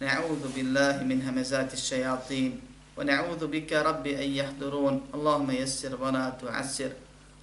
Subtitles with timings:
[0.00, 2.60] نعوذ بالله من همزات الشياطين
[2.96, 6.92] ونعوذ بك رب أن يحضرون اللهم يسر ولا تعسر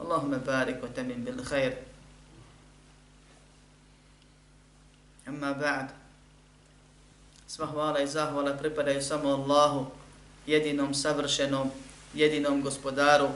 [0.02, 1.74] اللهم بارك وتمن بالخير
[5.28, 5.88] أما بعد
[7.52, 9.92] Sva hvala i zahvala pripadaju samo Allahu,
[10.48, 11.68] jedinom savršenom,
[12.14, 13.28] jedinom gospodaru.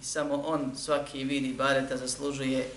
[0.00, 2.68] I samo On svaki vid ibadeta zaslužuje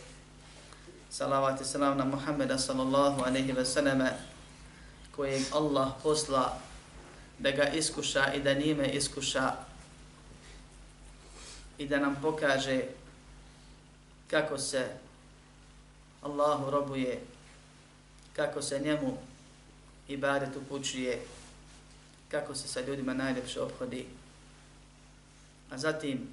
[1.10, 4.10] salavat i salam na Muhammeda sallallahu alaihi ve sallame,
[5.16, 6.58] kojeg Allah posla
[7.38, 9.52] da ga iskuša i da njime iskuša
[11.78, 12.82] i da nam pokaže
[14.30, 14.86] kako se
[16.22, 17.20] Allahu robuje,
[18.36, 19.18] kako se njemu
[20.08, 21.22] ibadet upućuje,
[22.28, 24.06] kako se sa ljudima najljepše obhodi.
[25.70, 26.28] A zatim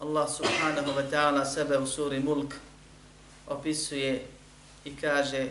[0.00, 2.54] Allah subhanahu wa ta'ala sebe u suri Mulk
[3.47, 4.25] opisuje
[4.85, 5.49] i kaže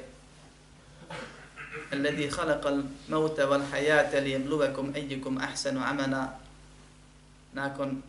[1.93, 6.29] الذي خلق الموت والحياة ليبلوكم أيكم أحسن عملا
[7.55, 8.03] nakon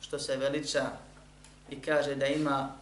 [0.00, 0.90] što se veliča
[1.70, 2.76] i kaže da ima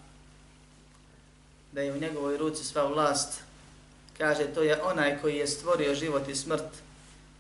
[1.73, 3.43] da je u njegovoj ruci sva vlast
[4.19, 6.71] kaže to je onaj koji je stvorio život i smrt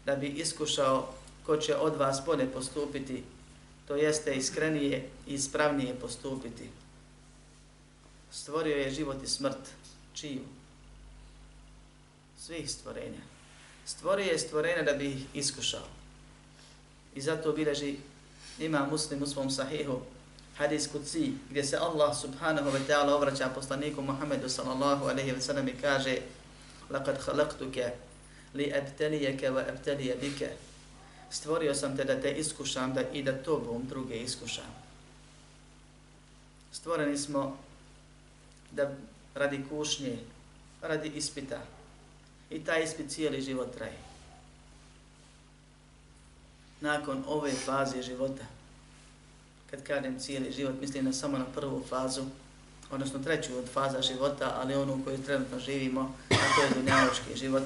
[0.06, 1.14] da bi iskušao
[1.46, 3.22] ko će od vas bolje postupiti
[3.88, 6.70] to jeste iskrenije i ispravnije postupiti
[8.32, 9.68] stvorio je život i smrt.
[10.14, 10.42] Čiju?
[12.38, 13.20] Svih stvorenja.
[13.86, 15.86] Stvorio je stvorenja da bi ih iskušao.
[17.14, 17.96] I zato bileži
[18.58, 20.00] ima muslim u svom sahihu
[20.58, 25.68] hadis kuci gdje se Allah subhanahu wa ta'ala obraća poslaniku Muhammedu sallallahu alaihi wa sallam
[25.68, 26.18] i kaže
[26.90, 27.92] لَقَدْ خَلَقْتُكَ
[28.54, 30.48] لِأَبْتَلِيَكَ وَأَبْتَلِيَ بِكَ
[31.30, 34.72] Stvorio sam te da te iskušam da i da tobom druge iskušam.
[36.72, 37.58] Stvoreni smo
[38.75, 38.95] da
[39.35, 40.17] radi kušnje,
[40.81, 41.61] radi ispita.
[42.49, 43.97] I taj ispit cijeli život traje.
[46.81, 48.45] Nakon ove faze života,
[49.71, 52.23] kad kažem cijeli život, mislim na samo na prvu fazu,
[52.91, 57.35] odnosno treću od faza života, ali onu u kojoj trenutno živimo, a to je dunjaločki
[57.35, 57.63] život.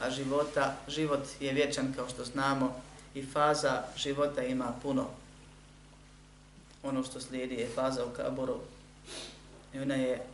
[0.00, 2.80] A života, život je vječan kao što znamo
[3.14, 5.06] i faza života ima puno.
[6.82, 8.60] Ono što slijedi je faza u kaboru,
[9.74, 10.26] i ona je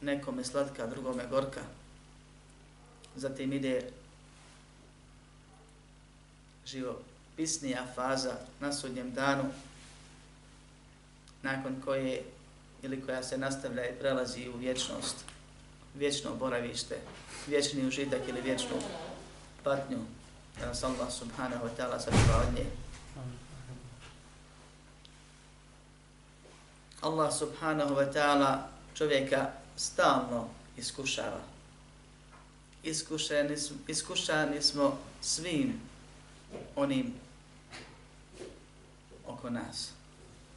[0.00, 1.60] nekome slatka, drugome gorka.
[3.16, 3.90] Zatim ide
[6.66, 9.44] živopisnija faza na sudnjem danu,
[11.42, 12.22] nakon koje
[12.82, 15.24] ili koja se nastavlja i prelazi u vječnost,
[15.94, 16.98] vječno boravište,
[17.46, 18.76] vječni užitak ili vječnu
[19.62, 19.98] patnju,
[20.60, 22.66] da nas Allah subhanahu wa ta'ala sačuva od nje.
[27.00, 30.47] Allah subhanahu wa ta'ala čovjeka stalno
[30.77, 31.41] iskušava.
[32.83, 33.57] Iskušani,
[33.87, 35.79] iskušani smo svim
[36.75, 37.13] onim
[39.27, 39.91] oko nas.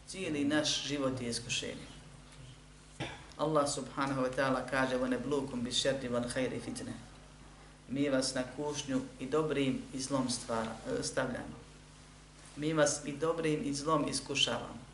[0.09, 1.87] Cijeli naš život je iskušenje.
[3.37, 6.93] Allah subhanahu wa ta'ala kaže وَنَبْلُوكُمْ بِشَرْدِ وَالْخَيْرِ فِتْنَ
[7.89, 11.57] Mi vas na kušnju i dobrim i zlom stvara, stavljamo.
[12.57, 14.86] Mi vas i dobrim i zlom iskušavamo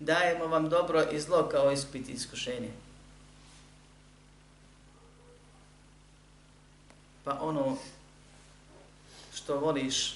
[0.00, 2.70] dajemo vam dobro i zlo kao ispit i iskušenje.
[7.24, 7.78] Pa ono
[9.34, 10.14] što voliš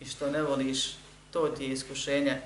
[0.00, 0.92] i što ne voliš,
[1.30, 2.40] to ti je iskušenje.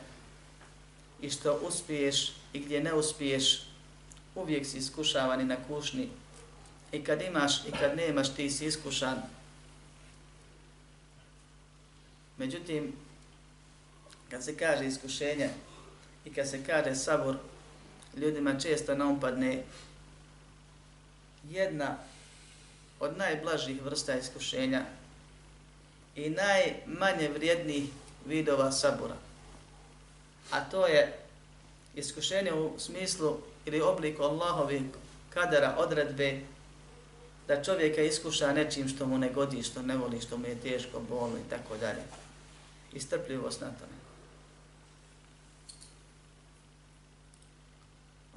[1.21, 3.63] I što uspiješ i gdje ne uspiješ,
[4.35, 6.09] uvijek si iskušavan i na kušni.
[6.93, 9.23] I kad imaš i kad nemaš, ti si iskušan.
[12.39, 12.93] Međutim,
[14.31, 15.51] kad se kaže iskušenje,
[16.25, 17.37] I kad se kaže sabor,
[18.17, 19.63] ljudima često naumpadne
[21.51, 21.97] jedna
[23.01, 24.83] od najblažih vrsta iskušenja
[26.17, 27.85] i najmanje vrijednih
[28.27, 29.17] vidova sabora.
[30.51, 31.19] A to je
[31.95, 34.83] iskušenje u smislu ili obliku Allahovi
[35.31, 36.41] kadara odredbe
[37.49, 41.01] da čovjeka iskuša nečim što mu ne godi, što ne voli, što mu je teško,
[41.09, 42.03] bolno i tako dalje.
[42.93, 44.00] Istrpljivost na tome.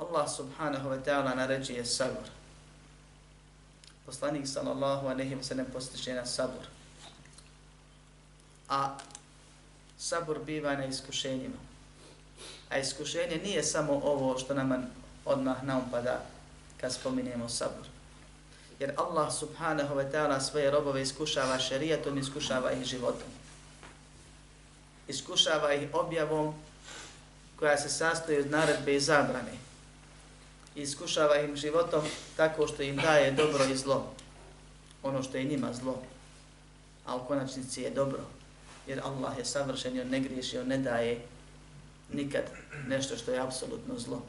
[0.03, 2.27] Allah subhanahu wa ta'ala naređuje sabor.
[4.05, 6.67] Poslanik sallallahu alaihi wa sallam postiče na sabor.
[8.69, 8.97] A
[9.97, 11.55] sabor biva na iskušenjima.
[12.69, 14.91] A iskušenje nije samo ovo što nam
[15.25, 16.25] odmah naumpada
[16.81, 17.87] kad spominjemo sabor.
[18.79, 23.29] Jer Allah subhanahu wa ta'ala svoje robove iskušava šerijatom, iskušava ih životom.
[25.07, 26.53] Iskušava ih objavom
[27.59, 29.72] koja se sastoji od naredbe i zabrane
[30.75, 32.01] iskušava im životom
[32.37, 34.13] tako što im daje dobro i zlo.
[35.03, 36.01] Ono što je njima zlo.
[37.05, 38.19] A u konačnici je dobro.
[38.87, 41.21] Jer Allah je savršen i on ne griješi, on ne daje
[42.13, 42.43] nikad
[42.87, 44.21] nešto što je apsolutno zlo.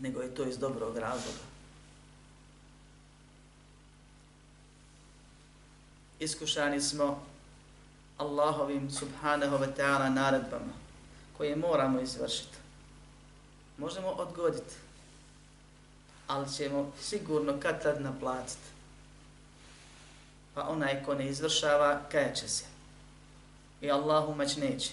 [0.00, 1.52] Nego je to iz dobrog razloga.
[6.20, 7.22] Iskušani smo
[8.18, 10.72] Allahovim subhanahu wa ta'ala naredbama
[11.36, 12.56] koje moramo izvršiti.
[13.78, 14.74] Možemo odgoditi
[16.32, 18.72] ali ćemo sigurno kad tad naplatiti.
[20.54, 22.64] Pa onaj ko ne izvršava, kajaće se.
[23.80, 24.90] I Allahu mać neće.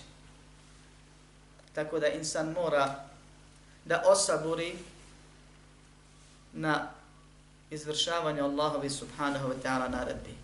[1.74, 2.96] Tako da insan mora
[3.86, 4.76] da osaburi
[6.54, 6.88] na
[7.70, 10.36] izvršavanju Allahovi subhanahu wa ta'ala naredbi.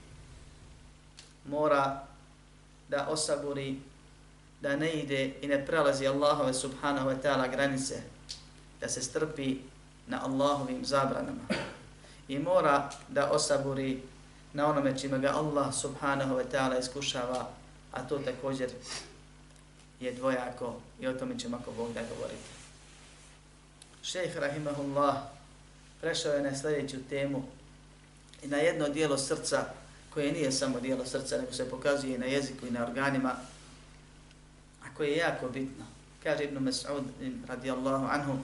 [1.45, 2.03] Mora
[2.89, 3.80] da osaburi
[4.62, 8.01] da ne ide i ne prelazi Allahove subhanahu wa ta'ala granice,
[8.81, 9.59] da se strpi
[10.07, 11.42] na Allahovim zabranama
[12.28, 14.02] i mora da osaburi
[14.54, 17.50] na onome čime ga Allah subhanahu wa ta'ala iskušava,
[17.92, 18.69] a to također
[20.00, 22.50] je dvojako i o tome ćemo ako Bog da govoriti.
[24.04, 25.16] Šejh Rahimahullah
[26.02, 27.44] prešao je na sljedeću temu
[28.44, 29.66] i na jedno dijelo srca
[30.13, 33.36] koje nije samo dijelo srca, nego se pokazuje i na jeziku i na organima,
[34.84, 35.86] a koje je jako bitno.
[36.24, 37.04] Kaže Ibn Mas'ud
[37.48, 38.38] radijallahu anhu,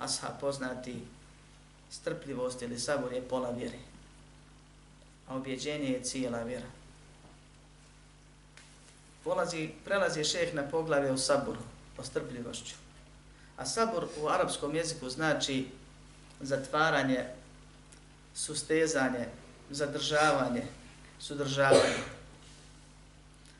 [0.00, 1.02] ashab poznati
[1.90, 3.78] strpljivost ili sabor je pola vjere.
[5.28, 6.66] A objeđenje je cijela vjera.
[9.24, 11.60] Polazi, prelazi šeh na poglave o saboru,
[11.98, 12.74] o strpljivošću.
[13.56, 15.66] A sabor u arapskom jeziku znači
[16.40, 17.24] zatvaranje,
[18.34, 19.28] sustezanje,
[19.70, 20.66] zadržavanje,
[21.18, 22.02] sudržavanje.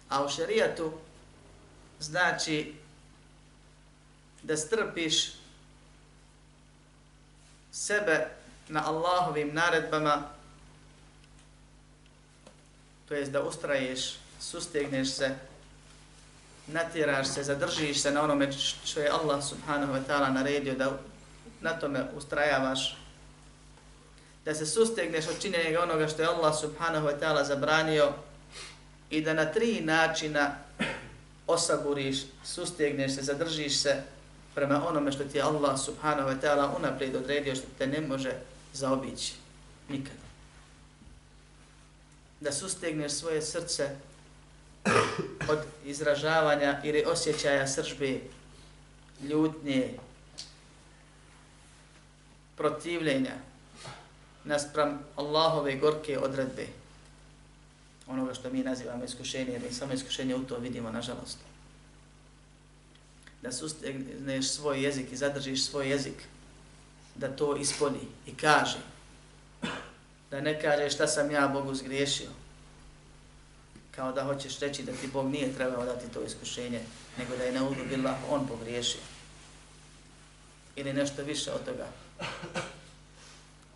[0.09, 0.93] A u šerijatu
[2.01, 2.75] znači
[4.43, 5.40] da strpiš
[7.73, 8.27] sebe
[8.69, 10.23] na Allahovim naredbama,
[13.09, 15.35] to jest da ustraješ, sustegneš se,
[16.67, 18.53] natjeraš se, zadržiš se na onome
[18.85, 20.99] što je Allah subhanahu wa ta'ala naredio da
[21.61, 22.97] na tome ustrajavaš,
[24.45, 28.13] da se sustegneš od činjenja onoga što je Allah subhanahu wa ta'ala zabranio
[29.11, 30.55] i da na tri načina
[31.47, 34.03] osaburiš, sustegneš se, zadržiš se
[34.55, 38.33] prema onome što ti je Allah subhanahu wa ta'ala unaprijed odredio što te ne može
[38.73, 39.35] zaobići.
[39.89, 40.17] Nikad.
[42.41, 43.97] Da sustegneš svoje srce
[45.49, 48.21] od izražavanja ili osjećaja sržbe,
[49.23, 49.99] ljutnje,
[52.57, 53.35] protivljenja
[54.45, 56.67] naspram Allahove gorke odredbe.
[58.07, 61.39] Onoga što mi nazivamo iskušenje, jer mi samo iskušenje u to vidimo, nažalost
[63.43, 66.17] da sustegneš svoj jezik i zadržiš svoj jezik,
[67.15, 68.79] da to ispolji i kaže.
[70.31, 72.29] Da ne kaže šta sam ja Bogu zgriješio.
[73.91, 76.81] Kao da hoćeš reći da ti Bog nije trebao dati to iskušenje,
[77.19, 79.01] nego da je na udu bila on pogriješio.
[80.77, 81.87] Ili nešto više od toga.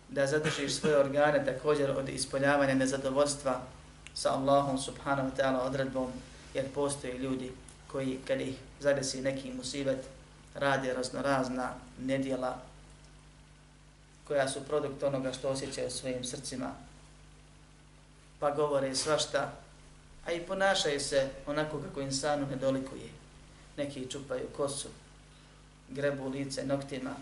[0.09, 3.61] Da zadržiš svoje organe također od ispoljavanja nezadovoljstva
[4.13, 6.11] sa Allahom subhanahu wa ta'ala odredbom,
[6.53, 7.51] jer postoje ljudi
[7.87, 10.05] koji kad ih zadesi neki musibet
[10.53, 12.61] rade raznorazna nedjela
[14.27, 16.71] koja su produkt onoga što osjećaju svojim srcima
[18.39, 19.51] pa govore svašta
[20.25, 23.09] a i ponašaju se onako kako insanu ne dolikuje
[23.77, 24.87] neki čupaju kosu
[25.89, 27.15] grebu lice noktima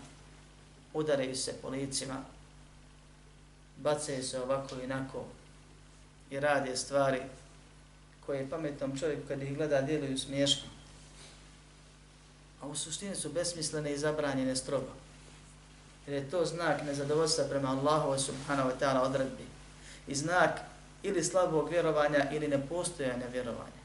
[0.94, 2.24] udaraju se po licima
[3.76, 5.24] bacaju se ovako i nako
[6.30, 7.22] i rade stvari
[8.26, 10.68] koje pametnom čovjeku kad ih gleda djeluju smiješno.
[12.64, 14.92] A u suštini su besmislene i zabranjene strogo.
[16.06, 19.46] Jer je to znak nezadovoljstva prema Allahu subhanahu wa ta'ala odredbi.
[20.06, 20.60] I znak
[21.02, 23.84] ili slabog vjerovanja ili nepostojanja vjerovanja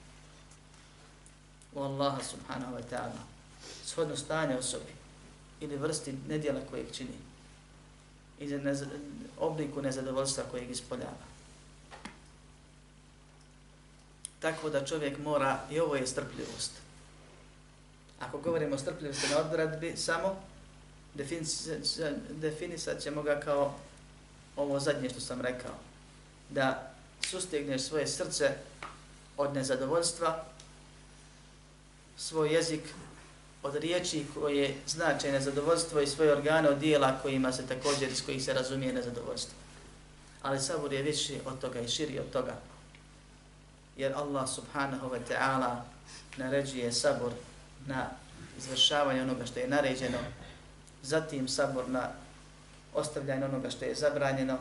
[1.74, 3.22] u Allaha subhanahu wa ta'ala,
[3.86, 4.94] shodno stanje osobi
[5.60, 7.18] ili vrsti nedjela kojeg čini
[8.40, 8.84] i nez
[9.40, 11.30] obliku nezadovoljstva kojeg ispoljava.
[14.40, 16.72] Tako da čovjek mora, i ovo je strpljivost.
[18.20, 20.36] Ako govorimo o strpljivosti na odradbi, samo
[22.30, 23.76] definisat ćemo ga kao
[24.56, 25.72] ovo zadnje što sam rekao.
[26.50, 28.52] Da sustigneš svoje srce
[29.38, 30.44] od nezadovoljstva,
[32.18, 32.82] svoj jezik
[33.64, 38.44] od riječi koje znače nezadovoljstvo i svoje organe od dijela kojima se također iz kojih
[38.44, 39.54] se razumije nezadovoljstvo.
[40.42, 42.56] Ali sabur je više od toga i širi od toga.
[43.98, 45.76] Jer Allah subhanahu wa ta'ala
[46.38, 47.32] naređuje sabor
[47.90, 48.10] na
[48.58, 50.18] izvršavanje onoga što je naređeno,
[51.04, 52.10] zatim sabor na
[52.94, 54.58] ostavljanje onoga što je zabranjeno,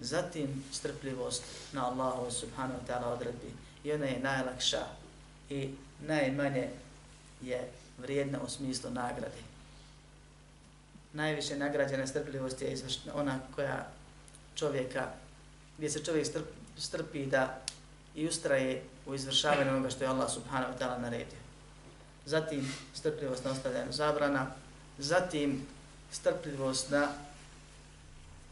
[0.00, 1.42] zatim strpljivost
[1.72, 3.52] na Allahu subhanahu wa ta'ala odredbi.
[3.84, 4.84] I ona je najlakša
[5.50, 5.70] i
[6.06, 6.68] najmanje
[7.42, 7.68] je
[7.98, 9.42] vrijedna u smislu nagrade.
[11.12, 13.88] Najviše nagrađena strpljivost je izvršna, ona koja
[14.54, 15.08] čovjeka,
[15.76, 16.26] gdje se čovjek
[16.78, 17.60] strpi da
[18.14, 21.43] i ustraje u izvršavanju onoga što je Allah subhanahu wa ta'ala naredio.
[22.26, 24.46] Zatim strpljivost na ostavljanju zabrana,
[24.98, 25.66] zatim
[26.12, 27.08] strpljivost na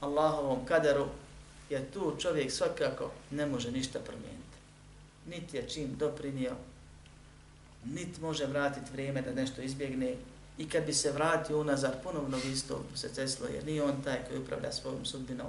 [0.01, 1.07] Allahovom kaderu,
[1.71, 4.43] jer tu čovjek svakako ne može ništa promijeniti.
[5.27, 6.53] Niti je čim doprinio,
[7.85, 10.17] niti može vratiti vrijeme da nešto izbjegne
[10.59, 14.41] i kad bi se vratio unazad ponovno isto se ceslo, jer nije on taj koji
[14.41, 15.47] upravlja svojom sudbinom.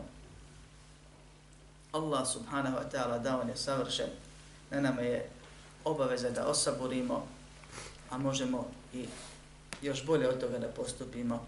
[1.91, 4.09] Allah subhanahu wa ta'ala da on je savršen,
[4.71, 5.29] na nama je
[5.83, 7.27] obaveza da osaborimo,
[8.13, 9.05] a možemo i
[9.81, 11.45] još bolje od toga da postupimo,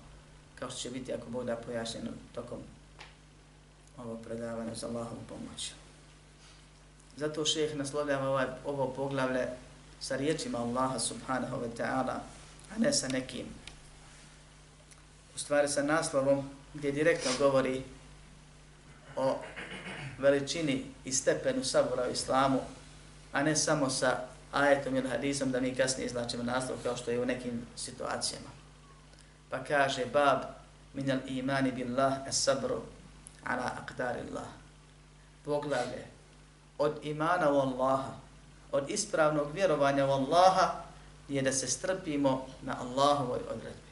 [0.59, 2.59] kao što će biti ako Bog da pojašnjeno tokom
[3.97, 5.71] ovog predavanja za Allahovu pomoć.
[7.17, 9.47] Zato šeheh naslovljava ovaj, ovo poglavlje
[9.99, 12.19] sa riječima Allaha subhanahu wa ta'ala,
[12.75, 13.45] a ne sa nekim.
[15.35, 17.83] U stvari sa naslovom gdje direktno govori
[19.15, 19.37] o
[20.17, 22.59] veličini i stepenu sabora u islamu,
[23.31, 27.21] a ne samo sa ajetom ili hadisom da mi kasnije izlačimo naslov kao što je
[27.21, 28.49] u nekim situacijama.
[29.49, 30.39] Pa kaže bab
[30.93, 32.81] min al imani billah es sabru
[33.43, 34.47] ala aqdarillah.
[35.45, 36.05] Poglavlje
[36.77, 38.13] od imana u Allaha,
[38.71, 40.71] od ispravnog vjerovanja u Allaha
[41.29, 43.85] je da se strpimo na Allahovoj odredbi.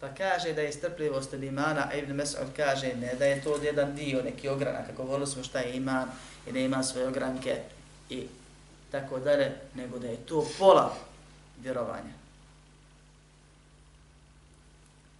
[0.00, 3.56] Pa kaže da je strpljivost od imana, a Ibn Mes'ud kaže ne, da je to
[3.62, 6.08] jedan dio, neki ogranak, kako govorili smo šta je iman
[6.46, 7.60] i da ima svoje ogranke
[8.10, 8.26] i
[9.00, 10.96] tako dalje, nego da je to pola
[11.62, 12.12] vjerovanja.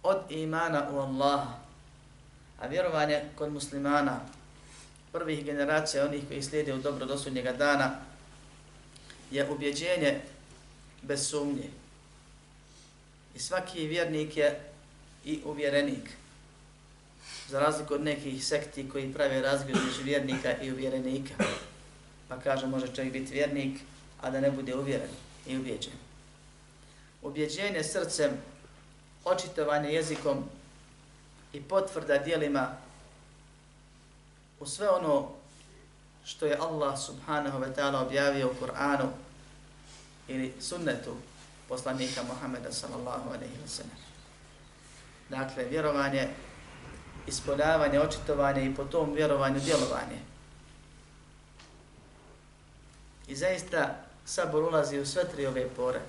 [0.03, 1.53] Od imana u Allaha,
[2.59, 4.19] a vjerovanje kod muslimana,
[5.11, 7.91] prvih generacija, onih koji slijede u dobro do sudnjega dana,
[9.31, 10.21] je ubjeđenje
[11.01, 11.69] bez sumnje.
[13.35, 14.59] I svaki vjernik je
[15.25, 16.09] i uvjerenik.
[17.47, 21.33] Za razliku od nekih sekti koji prave razgled među vjernika i uvjerenika.
[22.27, 23.79] Pa kaže, može čovjek biti vjernik,
[24.21, 25.09] a da ne bude uvjeren
[25.47, 25.93] i ubjeđen.
[27.21, 28.31] Ubjeđenje srcem,
[29.25, 30.43] očitovanje jezikom
[31.53, 32.77] i potvrda dijelima
[34.59, 35.29] u sve ono
[36.25, 39.07] što je Allah subhanahu wa ta'ala objavio u Kur'anu
[40.27, 41.15] ili sunnetu
[41.69, 43.97] poslanika Muhammeda sallallahu alaihi wa sallam.
[45.29, 46.27] Dakle, vjerovanje,
[47.27, 50.19] ispoljavanje, očitovanje i po tom vjerovanju djelovanje.
[53.27, 55.99] I zaista sabor ulazi u sve tri ove pore.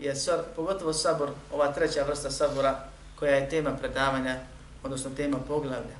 [0.00, 0.16] Jer
[0.56, 2.88] pogotovo sabor, ova treća vrsta sabora
[3.18, 4.38] koja je tema predavanja,
[4.82, 5.96] odnosno tema poglavlja,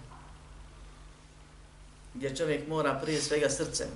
[2.14, 3.88] gdje čovjek mora prije svega srcem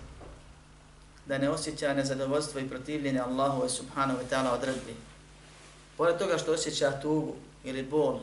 [1.26, 4.96] da ne osjeća nezadovoljstvo i protivljenje Allahu i subhanahu wa ta'ala odredbi.
[5.96, 8.20] Pored toga što osjeća tugu ili bol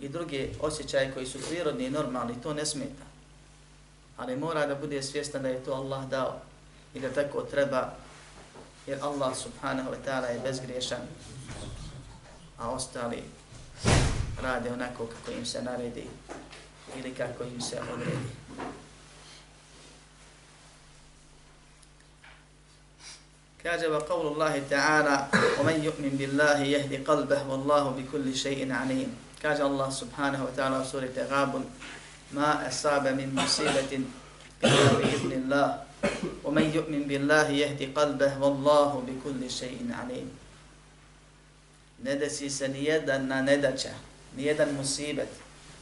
[0.00, 3.04] i druge osjećaje koji su prirodni i normalni, to ne smeta.
[4.16, 6.40] Ali mora da bude svjestan da je to Allah dao
[6.98, 7.94] i da tako treba,
[8.86, 11.06] jer Allah subhanahu wa ta'ala je bezgriješan,
[12.58, 13.22] a ostali
[14.42, 16.06] rade onako kako im se naredi
[16.96, 18.28] ili kako im se odredi.
[23.62, 25.28] Kaže va qavlu Allahi ta'ala
[25.58, 29.10] wa man yu'min billahi yahdi qalbahu wallahu bi kulli shay'in alim.
[29.42, 31.64] Kaže Allah subhanahu wa ta'ala u suri Tegabun
[32.32, 34.06] ma asaba min musibatin
[34.62, 35.87] illa bi idnillah
[36.44, 40.30] ومن يؤمن بالله يهدي قلبه والله بكل شيء عليم shay'in.
[42.04, 43.94] Ne desi se ni jedan na nedaća,
[44.36, 45.28] ni jedan musibet,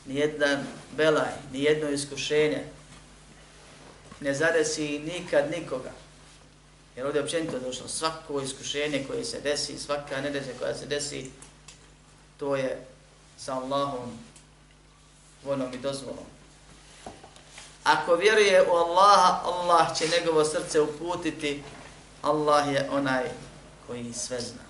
[0.07, 0.65] ni jedan
[0.97, 2.65] belaj, ni jedno iskušenje,
[4.21, 5.93] ne zadesi nikad nikoga.
[6.97, 11.31] Jer ovdje općenito došlo svako iskušenje koje se desi, svaka nedeća koja se desi,
[12.37, 12.87] to je
[13.39, 14.19] sa Allahom
[15.45, 16.36] voljom i dozvolom.
[17.87, 21.63] Ako vjeruje u Allaha, Allah će njegovo srce uputiti.
[22.23, 23.25] Allah je onaj
[23.87, 24.63] koji sve zna.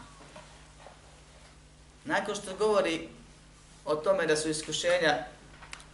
[2.05, 3.09] Nakon što govori
[3.85, 5.25] o tome da su iskušenja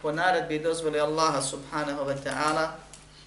[0.01, 2.67] po naredbi dozvoli Allaha subhanahu wa ta'ala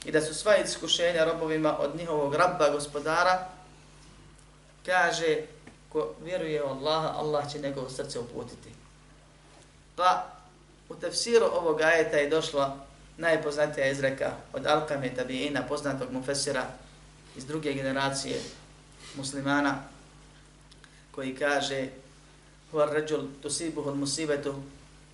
[0.05, 3.49] i da su sva iskušenja robovima od njihovog rabba gospodara,
[4.87, 5.37] kaže
[5.89, 8.71] ko vjeruje u Allaha, Allah će njegovo srce uputiti.
[9.97, 10.27] Pa
[10.89, 12.86] u tefsiru ovog ajeta je došla
[13.17, 16.67] najpoznatija izreka od Alkame Tabijina, poznatog mufesira
[17.37, 18.41] iz druge generacije
[19.17, 19.83] muslimana,
[21.11, 21.89] koji kaže
[22.73, 24.63] Huwa rajul tusibuhu al-musibatu المصيبة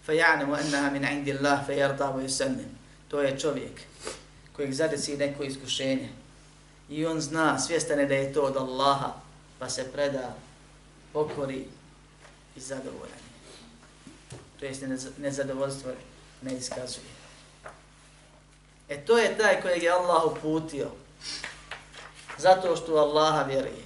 [0.06, 2.68] فيعلم min 'indi Allah الله wa ويسلم
[3.08, 3.80] to je čovjek
[4.56, 6.08] koji zadesi neko iskušenje
[6.88, 9.12] i on zna svjestan je da je to od Allaha
[9.58, 10.34] pa se preda
[11.12, 11.64] pokori
[12.56, 13.22] i zadovoljan
[14.60, 14.82] to jest
[15.18, 15.90] nezadovoljstvo
[16.42, 17.21] ne iskazuje.
[18.88, 20.90] E to je taj kojeg je Allah uputio.
[22.38, 23.82] Zato što Allaha vjeruje.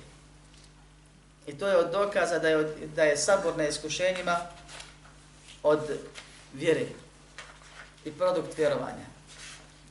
[1.46, 4.40] I to je od dokaza da je, da je sabor na iskušenjima
[5.62, 5.80] od
[6.52, 6.86] vjere
[8.04, 9.06] i produkt vjerovanja.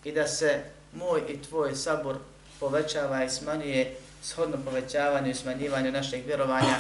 [0.03, 2.17] I da se moj i tvoj sabor
[2.59, 6.77] povećava i smanjuje shodno povećavanju i smanjivanju našeg vjerovanja,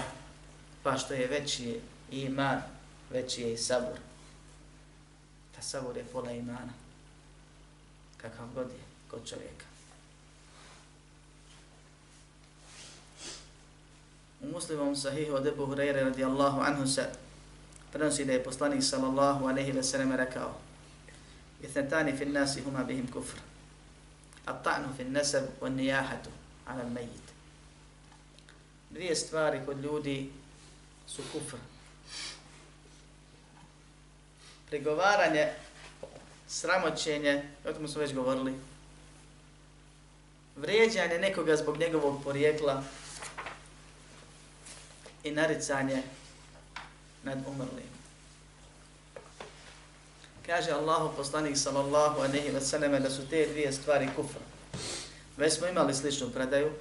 [0.83, 1.79] pa što je veći
[2.11, 2.61] iman,
[3.09, 3.99] veći je i sabor.
[5.55, 6.73] Ta sabor je pola imana,
[8.29, 9.65] kakav god je kod čovjeka.
[14.41, 17.09] U muslimom sahihu od Ebu Hureyre radijallahu anhu se
[17.91, 20.57] prenosi da je poslanik sallallahu aleyhi ve sellem rekao
[21.63, 23.39] Ithnetani fin nasi huma bihim kufr.
[24.45, 26.29] At-ta'nu fin nasab wa nijahatu
[26.65, 27.25] ala al-mayit.
[28.89, 30.31] Dvije stvari kod ljudi
[31.07, 31.57] su kufr.
[34.69, 35.53] Pregovaranje,
[36.47, 38.53] sramoćenje, o tom smo već govorili,
[40.55, 42.83] vrijeđanje nekoga zbog njegovog porijekla,
[45.25, 46.01] i naricanje
[47.23, 47.89] nad umrlim.
[50.45, 54.37] Kaže Allahu poslanik sallallahu alejhi ve sellem da su te dvije stvari kufr.
[55.37, 56.71] Već smo imali sličnu predaju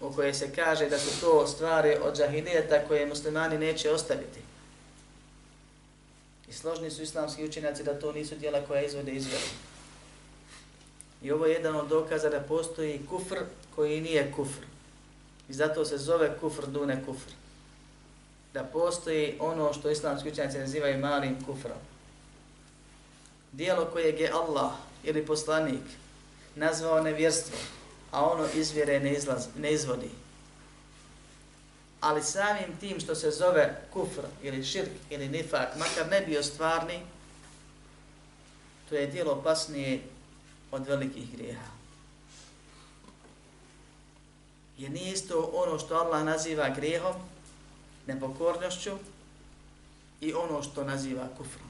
[0.00, 4.41] u kojoj se kaže da su to stvari od džahilijeta koje muslimani neće ostaviti.
[6.52, 9.44] I složni su islamski učenjaci da to nisu dijela koja izvode iz vjere.
[11.22, 13.38] I ovo je jedan od dokaza da postoji kufr
[13.74, 14.64] koji nije kufr.
[15.48, 17.30] I zato se zove kufr dune kufr.
[18.54, 21.78] Da postoji ono što islamski učenjaci nazivaju malim kufrom.
[23.52, 24.72] Dijelo kojeg je Allah
[25.04, 25.84] ili poslanik
[26.54, 27.58] nazvao nevjerstvo,
[28.10, 30.10] a ono izvjere ne, izlaz, ne izvodi.
[32.02, 37.00] Ali samim tim što se zove kufr ili širk ili nifak, makar ne bio stvarni,
[38.88, 40.02] to je dijelo opasnije
[40.70, 41.70] od velikih grijeha.
[44.78, 47.14] Jer nije isto ono što Allah naziva grijehom,
[48.06, 48.90] nepokornošću
[50.20, 51.68] i ono što naziva kufrom.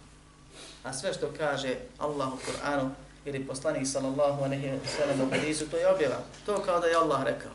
[0.83, 2.90] A sve što kaže Allah u Kur'anu
[3.25, 6.18] ili poslanik sallallahu alaihi wa sallam u hadisu, to je objava.
[6.47, 7.53] To kao da je Allah rekao.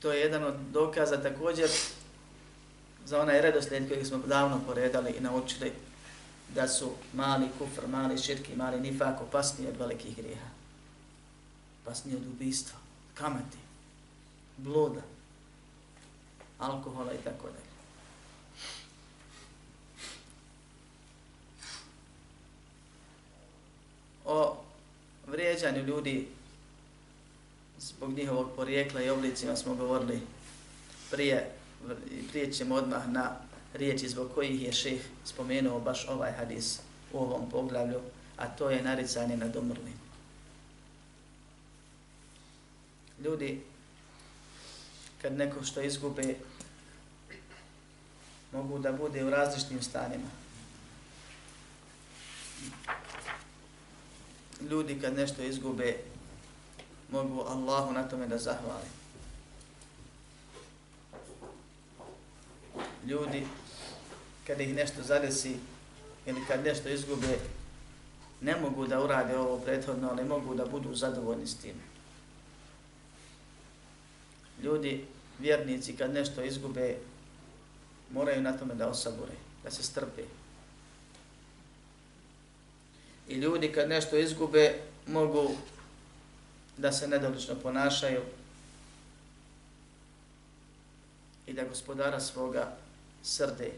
[0.00, 1.68] To je jedan od dokaza također
[3.04, 5.72] za onaj redoslijed kojeg smo davno poredali i naučili
[6.54, 10.48] da su mali kufr, mali širki, mali nifak opasniji od velikih grijeha
[11.82, 12.78] Opasniji od ubistva,
[13.14, 13.58] kamati,
[14.56, 15.00] bloda,
[16.58, 17.70] alkohola i tako dalje.
[24.24, 24.56] O
[25.26, 26.28] vrijeđanju ljudi
[27.80, 30.20] zbog njihovog porijekla i oblicima smo govorili
[31.10, 31.50] prije,
[32.30, 33.36] prije ćemo odmah na
[33.74, 36.78] riječi zbog kojih je šeh spomenuo baš ovaj hadis
[37.12, 38.00] u ovom poglavlju,
[38.36, 40.00] a to je naricanje nad umrlim.
[43.24, 43.60] ljudi
[45.22, 46.34] kad neko što izgube
[48.52, 50.28] mogu da bude u različitim stanima.
[54.70, 55.96] Ljudi kad nešto izgube
[57.12, 58.88] mogu Allahu na tome da zahvali.
[63.06, 63.46] Ljudi
[64.46, 65.56] kad ih nešto zadesi
[66.26, 67.38] ili kad nešto izgube
[68.40, 71.90] ne mogu da urade ovo prethodno, ali mogu da budu zadovoljni s tim
[74.62, 75.04] ljudi,
[75.38, 76.96] vjernici, kad nešto izgube,
[78.10, 79.32] moraju na tome da osabure,
[79.64, 80.22] da se strpe.
[83.28, 84.74] I ljudi kad nešto izgube,
[85.06, 85.50] mogu
[86.80, 88.20] da se nedolično ponašaju
[91.46, 92.72] i da gospodara svoga
[93.22, 93.70] srde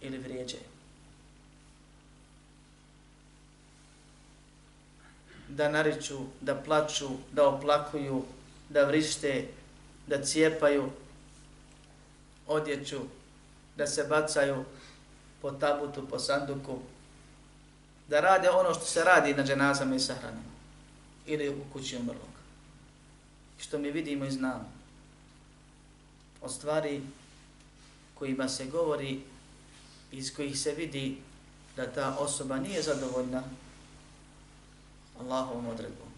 [0.00, 0.56] ili vrijeđe.
[5.48, 8.24] Da nariču, da plaču, da oplakuju,
[8.68, 9.46] da vrište,
[10.06, 10.90] da cijepaju
[12.46, 13.00] odjeću,
[13.76, 14.64] da se bacaju
[15.42, 16.78] po tabutu, po sanduku,
[18.08, 20.53] da rade ono što se radi na dženazama i sahranima
[21.26, 22.34] ili u kući umrlog.
[23.58, 24.72] Što mi vidimo i znamo.
[26.42, 27.02] O stvari
[28.14, 29.20] kojima se govori,
[30.12, 31.18] iz kojih se vidi
[31.76, 33.42] da ta osoba nije zadovoljna
[35.20, 36.08] Allahovom odredbom.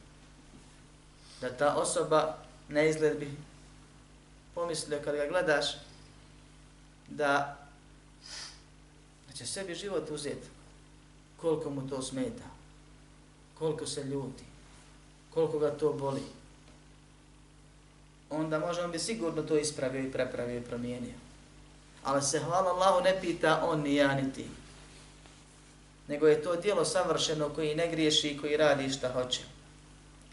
[1.41, 2.39] Da ta osoba
[2.69, 3.37] ne izgled bi
[4.55, 5.67] pomislio kad ga gledaš
[7.09, 7.59] da,
[9.29, 10.49] da će sebi život uzeti
[11.37, 12.45] koliko mu to smeta,
[13.59, 14.45] koliko se ljuti,
[15.37, 16.23] koliko ga to boli.
[18.31, 21.15] Onda može on bi sigurno to ispravio i prepravio i promijenio.
[22.05, 24.47] Ali se hvala Allahu ne pita on ni ja ni ti.
[26.09, 29.41] Nego je to dijelo savršeno koji ne griješi i koji radi šta hoće.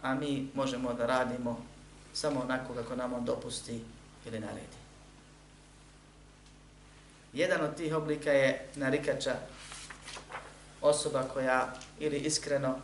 [0.01, 1.65] A mi možemo da radimo
[2.13, 3.81] samo onako kako nam on dopusti
[4.27, 4.79] ili naredi.
[7.33, 9.35] Jedan od tih oblika je narikača,
[10.81, 12.75] osoba koja ili iskreno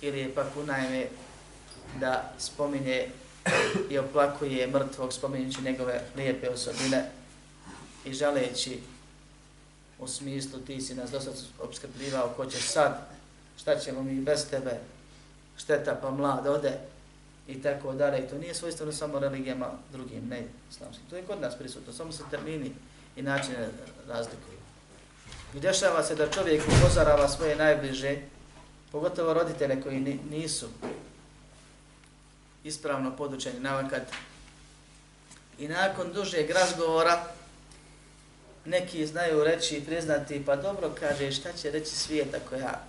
[0.00, 1.06] ili je pak unajme
[2.00, 3.08] da spominje
[3.90, 7.10] i oplakuje mrtvog spominjući njegove lijepe osobine
[8.04, 8.80] i žaleći
[9.98, 13.08] u smislu ti si nas dosad obskrbljivao ko će sad,
[13.56, 14.80] šta ćemo mi bez tebe,
[15.56, 16.72] šteta pa mlad ode
[17.48, 18.18] i tako dalje.
[18.18, 21.06] I to nije svojstveno samo religijama drugim, ne islamskim.
[21.10, 22.72] To je kod nas prisutno, samo se termini
[23.16, 23.68] i načine
[24.08, 24.58] razlikuju.
[25.54, 28.16] I dešava se da čovjek upozorava svoje najbliže,
[28.92, 30.66] pogotovo roditelje koji nisu
[32.64, 34.02] ispravno podučeni navakad.
[35.58, 37.24] I nakon dužeg razgovora,
[38.64, 42.84] neki znaju reći i priznati, pa dobro kaže, šta će reći svijet ako ja?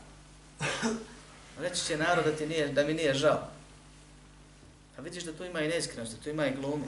[1.59, 3.47] Reći će narod da, ti nije, da mi nije žao.
[4.97, 6.85] A vidiš da tu ima i neiskrenosti, tu ima i glume.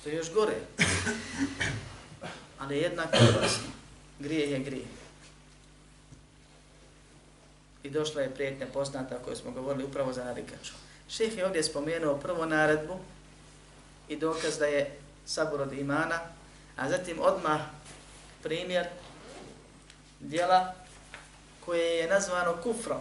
[0.00, 0.54] Što je još gore.
[2.58, 3.68] Ali jednako opasno.
[4.18, 4.86] Grije je grije.
[7.82, 10.72] I došla je prijetnja poznata o kojoj smo govorili upravo za narikaču.
[11.08, 12.98] Šeh je ovdje spomenuo prvo naredbu
[14.08, 16.20] i dokaz da je sabor od imana,
[16.76, 17.60] a zatim odmah
[18.42, 18.86] primjer
[20.20, 20.74] dijela
[21.64, 23.00] koje je nazvano kufrom.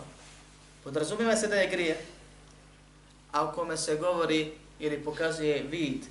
[0.83, 2.05] Podrazumijeva se da je grije,
[3.31, 6.03] a o kome se govori ili pokazuje vid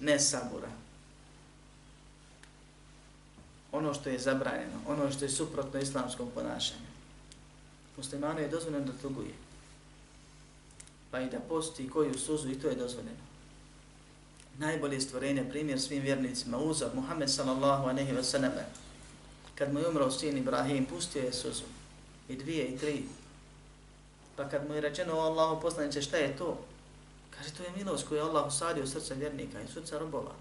[0.00, 0.68] nesabura.
[3.72, 6.86] Ono što je zabranjeno, ono što je suprotno islamskom ponašanju.
[7.96, 9.43] Muslimanu je dozvoljeno da tuguje.
[11.14, 13.24] Pa i da posti koju suzu i to je dozvoljeno.
[14.58, 18.52] Najbolje stvorenje, primjer svim vjernicima, uzor, Muhammed sallallahu alejhi ve sallam,
[19.54, 21.62] kad mu je umro sin Ibrahim, pustio je suzu.
[22.28, 23.04] I dvije, i tri.
[24.36, 26.58] Pa kad mu je rečeno o Allahu poslanice, šta je to?
[27.30, 30.32] Kaže, to je milost koju je Allah usadio u srce vjernika i srca robova.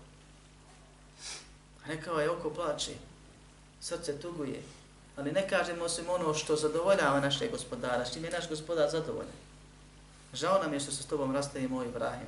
[1.86, 2.92] Rekao je, oko plače,
[3.82, 4.62] srce tuguje,
[5.18, 9.53] ali ne kažemo osim ono što zadovoljava naše gospodara, s čim je naš gospodar zadovoljan.
[10.34, 12.28] Žao nam je što se s tobom rastavimo, Ibrahim.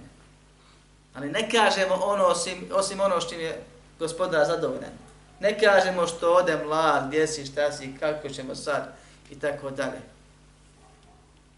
[1.14, 3.64] Ali ne kažemo ono osim, osim ono što je
[4.00, 4.92] gospodar zadovoljan.
[5.40, 8.96] Ne kažemo što ode mlad, gdje si, šta si, kako ćemo sad
[9.32, 10.02] i tako dalje.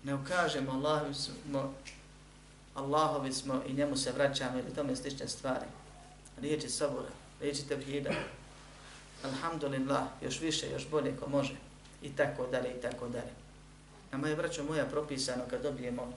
[0.04, 1.74] Ne ukažemo Allahovi smo,
[2.76, 5.66] Allahovi smo i njemu se vraćamo ili tome slične stvari.
[6.42, 7.10] Riječi sabora,
[7.42, 8.10] riječi tevhida.
[9.24, 11.56] Alhamdulillah, još više, još bolje ko može.
[12.02, 13.32] I tako dalje, i tako dalje.
[14.12, 16.14] Nama je, braćo moja, propisano kad dobijemo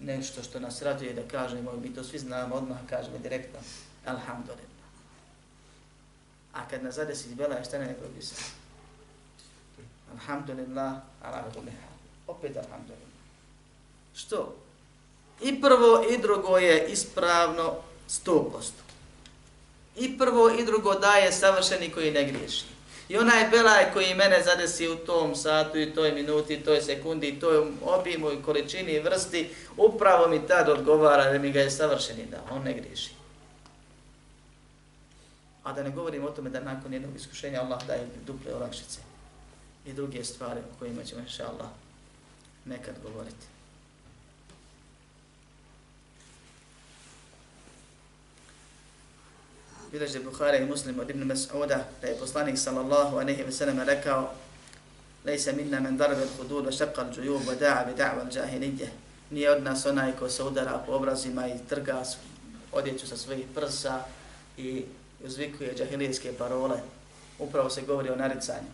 [0.00, 3.58] nešto što nas raduje da kažemo, mi to svi znamo, odmah kažemo direktno,
[4.06, 4.70] Alhamdulillah.
[6.52, 8.34] A kad nas zadesi bela, šta ne nego bi se?
[10.12, 11.90] Alhamdulillah, alhamdulillah.
[12.26, 13.10] Opet alhamdulillah.
[14.14, 14.56] Što?
[15.42, 17.74] I prvo i drugo je ispravno
[18.08, 18.70] 100%.
[19.96, 22.64] I prvo i drugo daje savršeni koji ne griješi.
[23.10, 27.40] I onaj belaj koji mene zadesi u tom satu i toj minuti, toj sekundi, i
[27.40, 32.26] toj obimu i količini i vrsti, upravo mi tad odgovara da mi ga je savršeni
[32.26, 33.10] da, on ne griješi.
[35.62, 39.00] A da ne govorim o tome da nakon jednog iskušenja Allah daje duple olakšice
[39.86, 41.68] i druge stvari o kojima ćemo inša Allah
[42.64, 43.46] nekad govoriti.
[49.92, 54.34] Bileže Bukhara i Muslim od Ibn Mas'uda da je poslanik sallallahu aleyhi ve sellem rekao
[55.24, 58.88] Lejse minna men darbe l'hudud, wa šakal džujub, wa da'a bi da'va l'đahilidje.
[59.30, 62.02] Nije od nas onaj ko se udara po obrazima i trga
[62.72, 64.04] odjeću sa svojih prsa
[64.56, 64.84] i
[65.24, 66.80] uzvikuje džahilijske parole.
[67.38, 68.70] Upravo se govori o naricanju.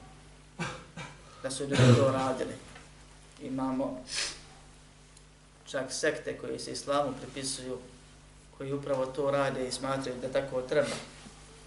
[1.43, 2.55] Da su ljudi to radili.
[3.43, 4.05] Imamo
[5.67, 7.79] čak sekte koje se islamu pripisuju,
[8.59, 10.97] koji upravo to rade i smatraju da tako treba.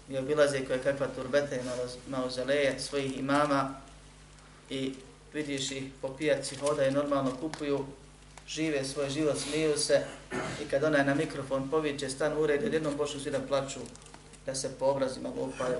[0.08, 1.72] I obilaze koje kakva turbeta na
[2.18, 3.74] mauzeleje svojih imama
[4.70, 4.94] i
[5.32, 7.86] vidiš ih po pijaci hoda i normalno kupuju,
[8.48, 10.04] žive svoj život, smiju se
[10.62, 13.80] i kad onaj na mikrofon poviće stan ured, jednom počnu svi da plaču,
[14.46, 15.78] da se po obrazima lupaju,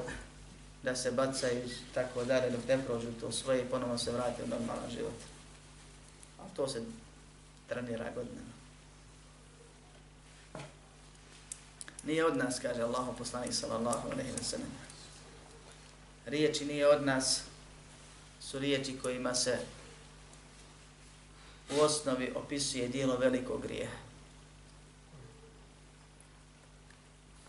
[0.82, 4.42] da se bacaju i tako dalje, dok ne prođu to svoje i ponovno se vrate
[4.44, 5.18] u normalan život.
[6.38, 6.82] A to se
[7.68, 8.49] trenira godinama.
[12.04, 14.70] Nije od nas, kaže Allah, poslanik sallallahu alaihi wa sallam.
[16.26, 17.42] Riječi nije od nas,
[18.40, 19.58] su riječi kojima se
[21.76, 23.96] u osnovi opisuje dijelo velikog grijeha.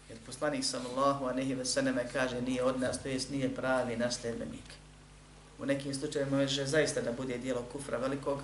[0.09, 4.65] Jer poslanik sallallahu alaihi wa sallam kaže nije od nas, to jest nije pravi nasljedbenik.
[5.59, 8.39] U nekim slučajima može zaista da bude dijelo kufra velikog,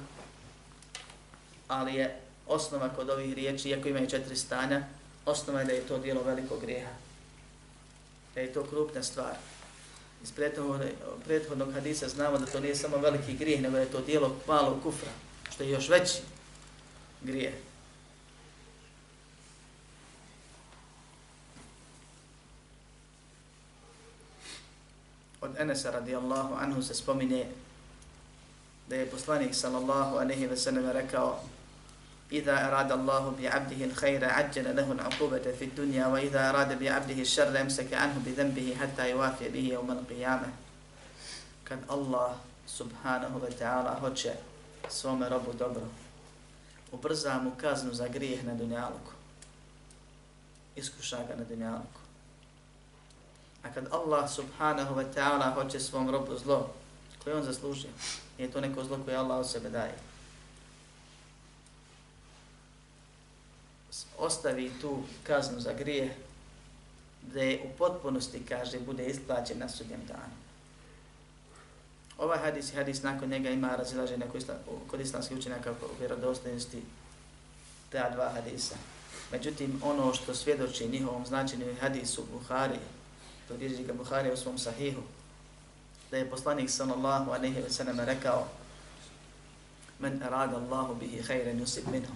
[1.68, 4.84] ali je osnova kod ovih riječi, iako imaju četiri stanja,
[5.28, 6.92] osnova je da je to dijelo velikog grijeha.
[8.36, 9.36] Da je to krupna stvar.
[10.24, 10.32] Iz
[11.26, 15.12] prethodnog hadisa znamo da to nije samo veliki grijeh, nego je to dijelo malog kufra,
[15.52, 16.22] što je još veći
[17.22, 17.54] grijeh.
[25.42, 27.46] Od Enesa radijallahu anhu se spominje
[28.90, 31.44] da je poslanik sallallahu anehi ve sallam rekao
[32.33, 37.95] إذا أراد الله بعبده الخير عجل له العقوبة في الدنيا وإذا أراد بعبده الشر أمسك
[37.95, 40.49] عنه بذنبه حتى يوافي به يوم القيامة
[41.73, 42.37] kad Allah
[42.69, 44.37] subhanahu wa ta'ala hoće
[44.89, 45.89] svome robu dobro,
[46.93, 49.13] ubrza mu kaznu za grijeh na dunjaluku.
[50.77, 52.01] Iskuša ga na dunjaluku.
[53.63, 56.71] A kad Allah subhanahu wa ta'ala hoće svom robu zlo,
[57.25, 57.91] koje on zaslužio,
[58.39, 59.95] je to neko zlo koje Allah od sebe daje.
[64.18, 66.16] Ostavi tu kaznu za grije,
[67.34, 70.36] da je u potpunosti, kaže, bude isplaćen na sudnjem danu.
[72.18, 74.26] Ovaj hadis i hadis nakon njega ima razilaženje
[74.88, 76.82] kod islamskih učenjaka u vjerodostojnosti
[77.90, 78.76] ta dva hadisa.
[79.32, 82.80] Međutim, ono što svjedoči njihovom značenju hadisu Buhari,
[83.48, 85.02] to bježi ga Buhari u svom sahihu,
[86.12, 88.48] da je poslanik sallallahu a nehi ve sallam rekao
[90.00, 92.14] men arada Allahu bihi khayran yusib minhu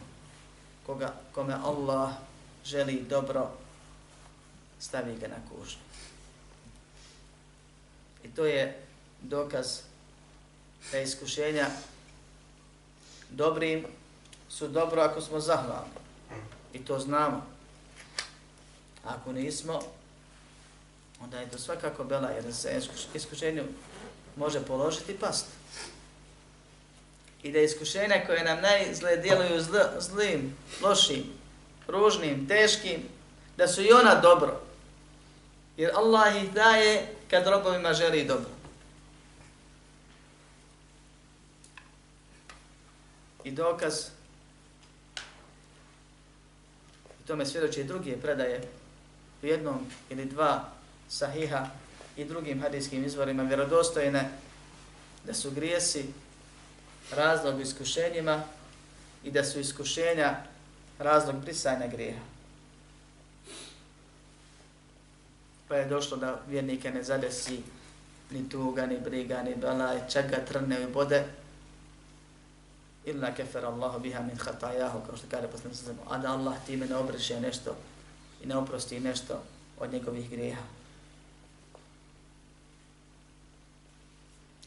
[0.85, 2.11] koga, kome Allah
[2.65, 3.49] želi dobro,
[4.79, 5.81] stavi ga na kužnju.
[8.23, 8.81] I to je
[9.21, 9.79] dokaz
[10.91, 11.67] da iskušenja
[13.29, 13.85] dobrim
[14.49, 15.91] su dobro ako smo zahvalni.
[16.73, 17.45] I to znamo.
[19.05, 19.79] Ako nismo,
[21.21, 22.81] onda je to svakako bela, jer se
[23.13, 23.63] iskušenju
[24.35, 25.45] može položiti past
[27.43, 31.23] i da iskušenja koje nam najzle djeluju zl, zlim, lošim,
[31.88, 33.01] ružnim, teškim,
[33.58, 34.62] da su i ona dobro.
[35.77, 38.49] Jer Allah ih daje kad robovima želi dobro.
[43.43, 44.06] I dokaz,
[47.23, 48.62] i tome svjedoče i druge predaje,
[49.41, 50.69] u jednom ili dva
[51.10, 51.67] sahiha
[52.17, 54.30] i drugim hadijskim izvorima vjerodostojne
[55.25, 56.06] da su grijesi
[57.15, 58.43] razlog iskušenjima
[59.24, 60.36] i da su iskušenja
[61.00, 62.21] razlog brisanja grijeha.
[65.67, 67.60] Pa je došlo da vjernike ne zadesi
[68.32, 71.24] ni tuga, ni briga, ni belaj, čak ga trne i bode,
[73.06, 76.86] illa kefer Allahu biha min hatajahu, kao što kaže posledno sa a da Allah time
[76.86, 77.76] ne obriše nešto
[78.43, 79.43] i ne oprosti nešto
[79.80, 80.80] od njegovih grijeha.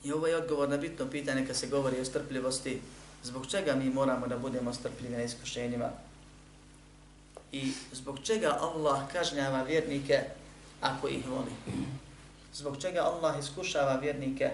[0.04, 2.80] I ovo je odgovor na bitno pitanje kad se govori o strpljivosti.
[3.22, 5.90] Zbog čega mi moramo da budemo strpljivi na iskušenjima?
[7.52, 10.20] I zbog čega Allah kažnjava vjernike
[10.80, 11.52] ako ih voli?
[12.54, 14.50] Zbog čega Allah iskušava vjernike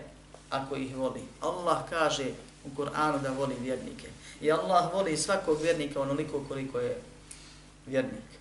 [0.50, 1.20] ako ih voli?
[1.40, 2.24] Allah kaže
[2.64, 4.08] u Kur'anu da voli vjernike.
[4.40, 7.00] I Allah voli svakog vjernika onoliko koliko je
[7.86, 8.39] vjernik.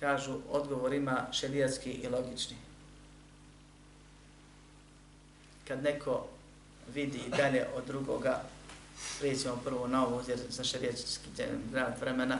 [0.00, 2.56] Kažu odgovor ima šelijatski i logični.
[5.68, 6.26] Kad neko
[6.94, 8.42] vidi dalje od drugoga,
[9.22, 11.28] recimo prvo na ovo, jer za šerijatski
[11.72, 12.38] grad vremena,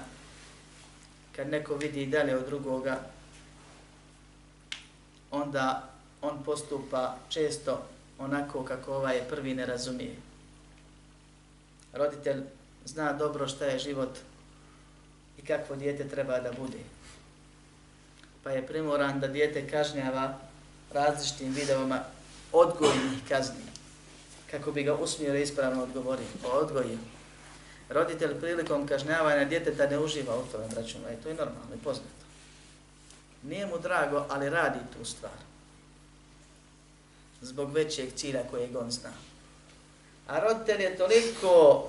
[1.37, 3.01] kad neko vidi dalje od drugoga
[5.31, 5.90] onda
[6.23, 7.87] on postupa često
[8.18, 10.16] onako kako ovaj prvi ne razumije.
[11.92, 12.42] Roditelj
[12.85, 14.18] zna dobro šta je život
[15.38, 16.79] i kakvo dijete treba da bude.
[18.44, 20.38] Pa je primoran da dijete kažnjava
[20.92, 22.00] različitim videoma
[22.53, 23.70] odgojnih kazni
[24.50, 26.98] kako bi ga usmjero ispravno odgovorio, odgojio.
[27.88, 32.24] Roditelj prilikom kažnjavanja djeteta ne uživa u tome, braćom, i to je normalno i poznato.
[33.42, 35.33] Nije mu drago, ali radi tu stvar.
[37.40, 39.11] Zbog većeg cilja kojeg on zna.
[40.26, 41.87] A roditelj je toliko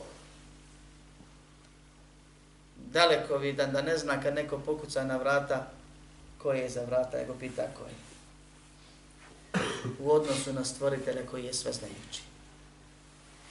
[2.75, 5.67] daleko vidan da ne zna kad neko pokuca na vrata
[6.41, 7.95] koje je za vrata, nego pita koji.
[9.99, 12.21] U odnosu na stvoritelja koji je sve znajući.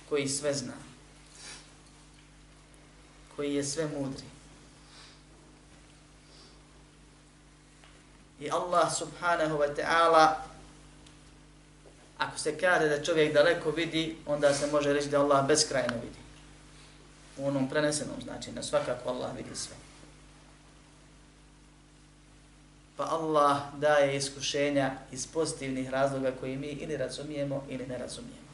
[0.09, 0.75] Koji sve zna.
[3.37, 4.25] Koji je sve mudri.
[8.41, 10.51] I Allah subhanahu wa ta'ala
[12.21, 16.19] ako se kaže da čovjek daleko vidi, onda se može reći da Allah beskrajno vidi.
[17.37, 19.90] U onom prenesenom znači, na svakako Allah vidi sve.
[23.01, 28.51] Pa Allah daje iskušenja iz pozitivnih razloga koji mi ili razumijemo ili ne razumijemo.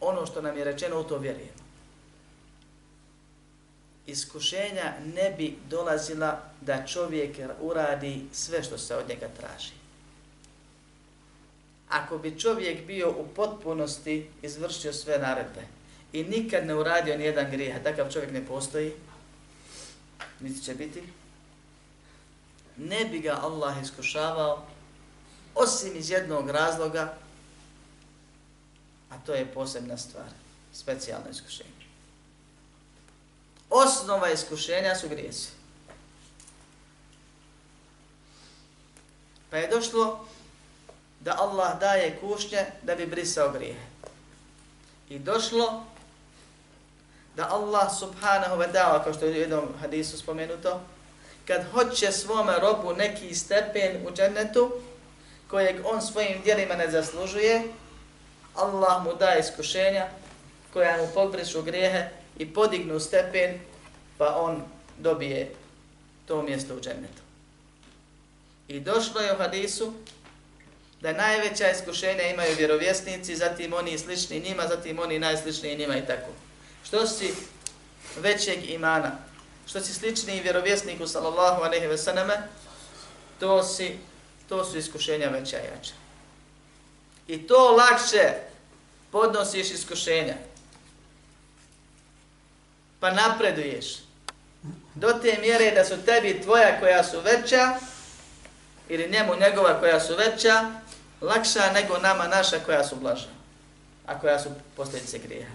[0.00, 1.62] Ono što nam je rečeno u to vjerujemo.
[4.06, 9.72] Iskušenja ne bi dolazila da čovjek uradi sve što se od njega traži.
[11.88, 15.62] Ako bi čovjek bio u potpunosti izvršio sve naredbe
[16.12, 18.92] i nikad ne uradio ni jedan grijeh, takav čovjek ne postoji,
[20.40, 21.02] niti će biti,
[22.78, 24.66] ne bi ga Allah iskušavao
[25.54, 27.14] osim iz jednog razloga,
[29.10, 30.28] a to je posebna stvar,
[30.72, 31.70] specijalno iskušenje.
[33.70, 35.48] Osnova iskušenja su grijesi.
[39.50, 40.26] Pa je došlo
[41.20, 43.86] da Allah daje kušnje da bi brisao grijehe.
[45.08, 45.84] I došlo
[47.36, 50.80] da Allah subhanahu wa ta'ala, kao što je u jednom hadisu spomenuto,
[51.48, 54.72] kad hoće svome robu neki stepen u džennetu,
[55.50, 57.62] kojeg on svojim djelima ne zaslužuje,
[58.54, 60.06] Allah mu daje iskušenja
[60.72, 62.08] koja mu pogrešu grijehe
[62.38, 63.60] i podignu stepen,
[64.18, 64.62] pa on
[64.98, 65.52] dobije
[66.26, 67.22] to mjesto u džennetu.
[68.68, 69.92] I došlo je u hadisu
[71.00, 76.30] da najveća iskušenja imaju vjerovjesnici, zatim oni slični njima, zatim oni najsličniji njima i tako.
[76.84, 77.34] Što si
[78.16, 79.27] većeg imana,
[79.68, 82.48] što si slični vjerovjesniku sallallahu alejhi ve selleme,
[83.40, 83.98] to si
[84.48, 85.92] to su iskušenja veća i jača.
[87.28, 88.32] I to lakše
[89.12, 90.34] podnosiš iskušenja.
[93.00, 93.86] Pa napreduješ.
[94.94, 97.74] Do te mjere da su tebi tvoja koja su veća
[98.88, 100.70] ili njemu njegova koja su veća,
[101.20, 103.28] lakša nego nama naša koja su blaža,
[104.06, 105.52] a koja su posljedice grijeha.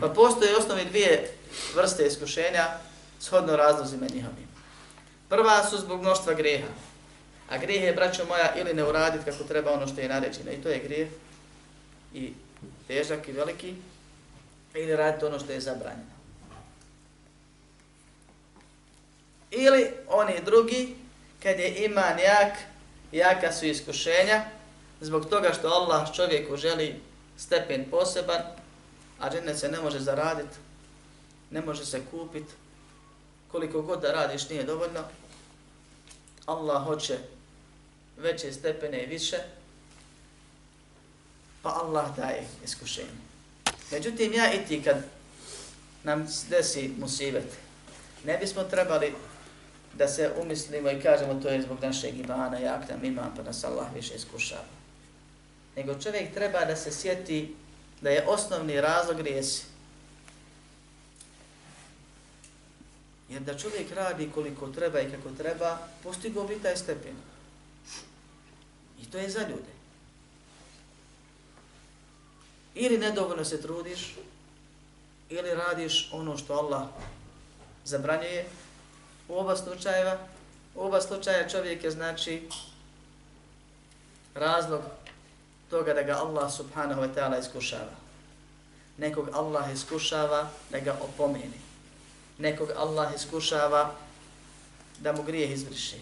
[0.00, 1.36] Pa postoje osnovi dvije
[1.74, 2.68] vrste iskušenja,
[3.22, 4.48] shodno razlozima njihovim.
[5.28, 6.66] Prva su zbog mnoštva greha.
[7.50, 10.52] A greh je, braćo moja, ili ne uraditi kako treba ono što je naređeno.
[10.52, 11.08] I to je grijeh.
[12.14, 12.32] I
[12.88, 13.74] težak i veliki.
[14.74, 16.12] Ili raditi ono što je zabranjeno.
[19.50, 20.96] Ili oni drugi,
[21.42, 22.58] kad je iman jak,
[23.12, 24.44] jaka su iskušenja,
[25.00, 27.00] zbog toga što Allah čovjeku želi
[27.36, 28.42] stepen poseban,
[29.18, 30.56] a džennet se ne može zaraditi,
[31.50, 32.52] ne može se kupiti,
[33.52, 35.00] koliko god da radiš nije dovoljno,
[36.46, 37.18] Allah hoće
[38.16, 39.36] veće stepene i više,
[41.62, 43.08] pa Allah daje iskušenje.
[43.90, 44.96] Međutim, ja i ti kad
[46.04, 47.46] nam desi musibet,
[48.24, 49.14] ne bismo trebali
[49.94, 53.64] da se umislimo i kažemo to je zbog našeg imana, jak nam imam, pa nas
[53.64, 54.64] Allah više iskušava.
[55.76, 57.54] Nego čovjek treba da se sjeti
[58.00, 59.71] da je osnovni razlog grijesi.
[63.32, 67.16] Jer da čovjek radi koliko treba i kako treba, postigo bi taj stepen.
[69.02, 69.72] I to je za ljude.
[72.74, 74.14] Ili nedovoljno se trudiš,
[75.30, 76.82] ili radiš ono što Allah
[77.84, 78.46] zabranjuje.
[79.28, 80.18] U oba slučajeva,
[80.74, 82.48] u oba slučaja čovjek je znači
[84.34, 84.80] razlog
[85.70, 87.96] toga da ga Allah subhanahu wa ta'ala iskušava.
[88.98, 91.71] Nekog Allah iskušava da ga opomeni
[92.38, 93.94] nekog Allah iskušava
[94.98, 95.96] da mu grijeh izvrši.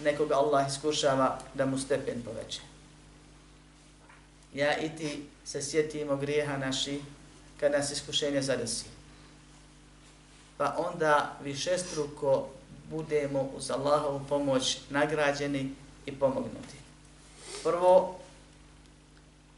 [0.00, 2.60] Nekog Allah iskušava da mu stepen poveće.
[4.54, 7.00] Ja i ti se sjetimo grijeha naši
[7.60, 8.84] kad nas iskušenje zadesi.
[10.56, 12.48] Pa onda višestruko
[12.90, 15.74] budemo uz Allahovu pomoć nagrađeni
[16.06, 16.76] i pomognuti.
[17.62, 18.18] Prvo,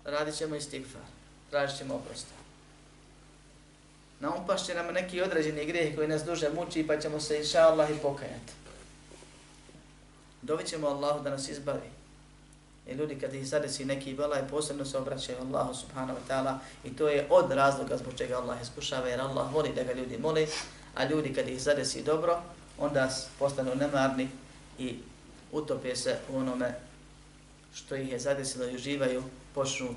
[0.05, 1.03] radit ćemo istigfar,
[1.51, 2.44] tražit ćemo oprosta.
[4.21, 7.99] Naumpašće nam neki određeni grijeh koji nas duže muči pa ćemo se inša Allah i
[8.03, 8.53] pokajati.
[10.43, 11.91] Dovit ćemo Allahu da nas izbavi.
[12.87, 16.97] I ljudi kad ih zadesi neki belaj posebno se obraćaju Allahu subhanahu wa ta'ala i
[16.97, 20.47] to je od razloga zbog čega Allah iskušava jer Allah voli da ga ljudi moli,
[20.95, 22.43] a ljudi kad ih zadesi dobro,
[22.79, 24.29] onda postanu nemarni
[24.79, 24.99] i
[25.53, 26.75] utope se u onome
[27.75, 29.23] što ih je zadesilo i uživaju,
[29.55, 29.95] počnu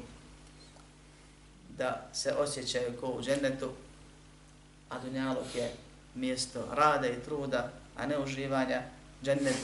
[1.77, 3.69] da se osjećaju ko u džennetu,
[4.89, 5.71] a dunjalog je
[6.15, 8.81] mjesto rada i truda, a ne uživanja,
[9.23, 9.57] džennet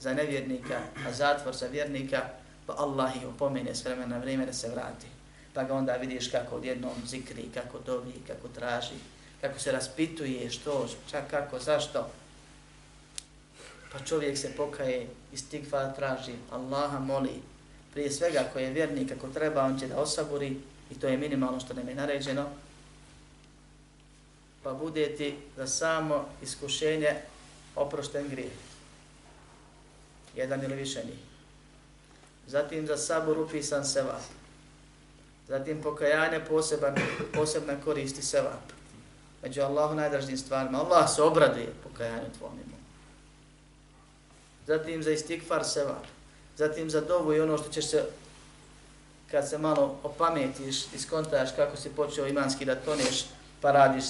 [0.00, 2.22] za nevjernika, a zatvor za vjernika,
[2.66, 5.06] pa Allah ih upomene s vremena vrijeme da se vrati.
[5.54, 8.94] Pa ga onda vidiš kako odjednom zikri, kako dobi, kako traži,
[9.40, 12.10] kako se raspituje, što, čak kako, zašto.
[13.92, 15.36] Pa čovjek se pokaje i
[15.96, 17.42] traži, Allaha moli,
[17.92, 20.56] prije svega ko je vjernik, ako treba, on će da osaburi
[20.90, 22.48] i to je minimalno što nam je naređeno,
[24.62, 27.14] pa bude ti za samo iskušenje
[27.76, 28.52] oprošten grijeh.
[30.36, 31.18] Jedan ili više njih.
[32.46, 34.22] Zatim za sabor upisan sevap.
[35.48, 36.94] Zatim pokajanje poseban,
[37.34, 38.72] posebna koristi sevap.
[39.42, 40.78] Među Allahu najdražnijim stvarima.
[40.78, 42.58] Allah se obraduje pokajanju tvojom
[44.66, 46.04] Zatim za istikfar sevap.
[46.56, 48.04] Zatim za dovu i ono što ćeš se
[49.30, 53.24] kad se malo opametiš, iskontaš kako si počeo imanski da toneš,
[53.60, 54.04] pa radiš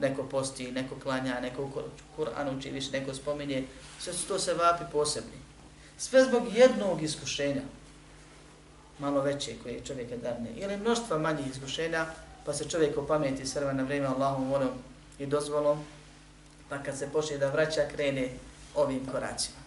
[0.00, 1.84] neko posti, neko klanja, neko
[2.16, 3.64] Kur'an uči, više neko spominje,
[3.98, 5.38] sve su to se vapi posebni.
[5.98, 7.62] Sve zbog jednog iskušenja,
[8.98, 12.06] malo veće koje čovjeka darne, ili mnoštva manjih iskušenja,
[12.44, 14.70] pa se čovjek opameti s na vrijeme Allahom volom
[15.18, 15.84] i dozvolom,
[16.68, 18.28] pa kad se počne da vraća, krene
[18.74, 19.58] ovim koracima.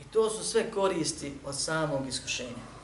[0.00, 2.75] I to su sve koristi od samog iskušenja.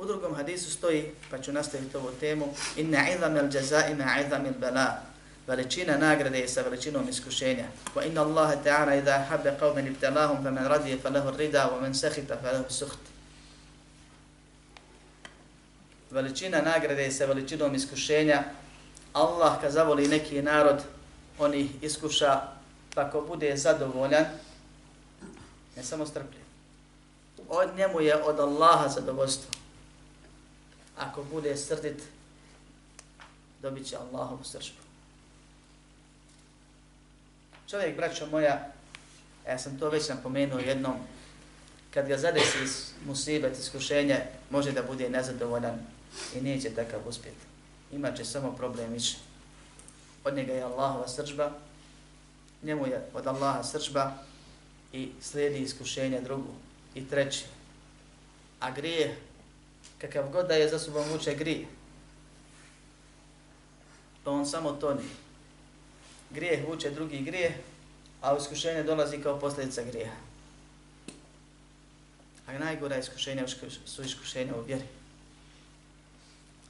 [0.00, 4.46] U drugom hadisu stoji, pa ću nastaviti ovu temu, inna izam il jaza, inna izam
[4.46, 5.02] il bela.
[5.46, 7.64] Veličina nagrade je sa veličinom iskušenja.
[7.94, 11.80] Wa inna Allahe ta'ala idha habbe qavmen ibtalahum, fa men radije fa lehu rida, wa
[11.82, 12.98] men sehita fa lehu suht.
[16.10, 18.42] Veličina nagrade je sa veličinom iskušenja.
[19.12, 20.82] Allah kad zavoli neki narod,
[21.38, 22.40] on ih iskuša,
[22.94, 24.24] pa ko bude zadovoljan,
[25.76, 26.44] ne samo strpljiv.
[27.48, 29.59] Od njemu je od Allaha zadovoljstvo
[31.00, 32.02] ako bude srdit,
[33.62, 34.80] dobit će Allahovu sržbu.
[37.70, 38.72] Čovjek, braćo moja,
[39.48, 40.94] ja sam to već napomenuo jednom,
[41.94, 44.20] kad ga zadesi musibet, iskušenje,
[44.50, 45.78] može da bude nezadovoljan
[46.34, 47.46] i neće takav uspjeti.
[47.92, 49.16] Imaće samo problem više.
[50.24, 51.52] Od njega je Allahova sržba,
[52.62, 54.12] njemu je od Allaha sržba
[54.92, 56.52] i slijedi iskušenje drugu
[56.94, 57.44] i treći.
[58.60, 59.16] A grije
[60.00, 61.66] kakav god da je za sobom vuče grije.
[64.24, 65.02] Pa on samo toni.
[66.30, 67.52] Grijeh vuče drugi grijeh,
[68.22, 70.16] a iskušenje dolazi kao posljedica grijeha.
[72.46, 73.44] A najgora iskušenja
[73.84, 74.84] su iskušenja u vjeri.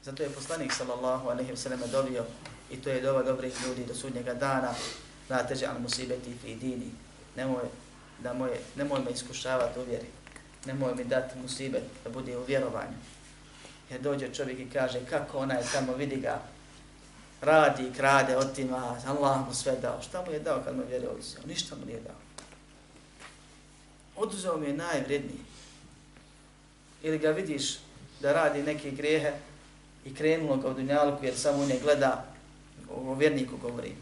[0.04, 2.24] Zato je poslanik sallallahu alaihi wa sallam dobio
[2.70, 4.74] i to je dova dobrih ljudi do sudnjega dana
[5.30, 6.90] la teđe al musibeti fi dini.
[7.36, 7.64] Nemoj,
[8.22, 10.06] da moje, nemoj me iskušavati u vjeri.
[10.66, 12.96] Nemoj mi dati musibet da bude u vjerovanju.
[13.90, 16.42] Jer dođe čovjek i kaže kako ona je tamo, vidi ga,
[17.40, 20.02] radi, krade, otima, Allah mu sve dao.
[20.02, 21.42] Šta mu je dao kad mu vjeri oduzeo?
[21.46, 22.16] Ništa mu nije dao.
[24.16, 25.40] Oduzeo mi je najvredniji.
[27.02, 27.78] Ili ga vidiš
[28.20, 29.32] da radi neke grehe
[30.04, 32.24] i krenulo ga u dunjalku jer samo ne gleda,
[32.90, 33.94] o vjerniku govori,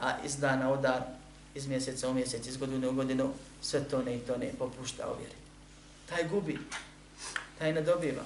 [0.00, 1.02] a iz dana u dan,
[1.54, 5.06] iz mjeseca u mjesec, iz godine u godinu, sve to ne i to ne popušta
[5.06, 5.34] o vjeri.
[6.08, 6.58] Taj gubi,
[7.58, 8.22] taj ne dobiva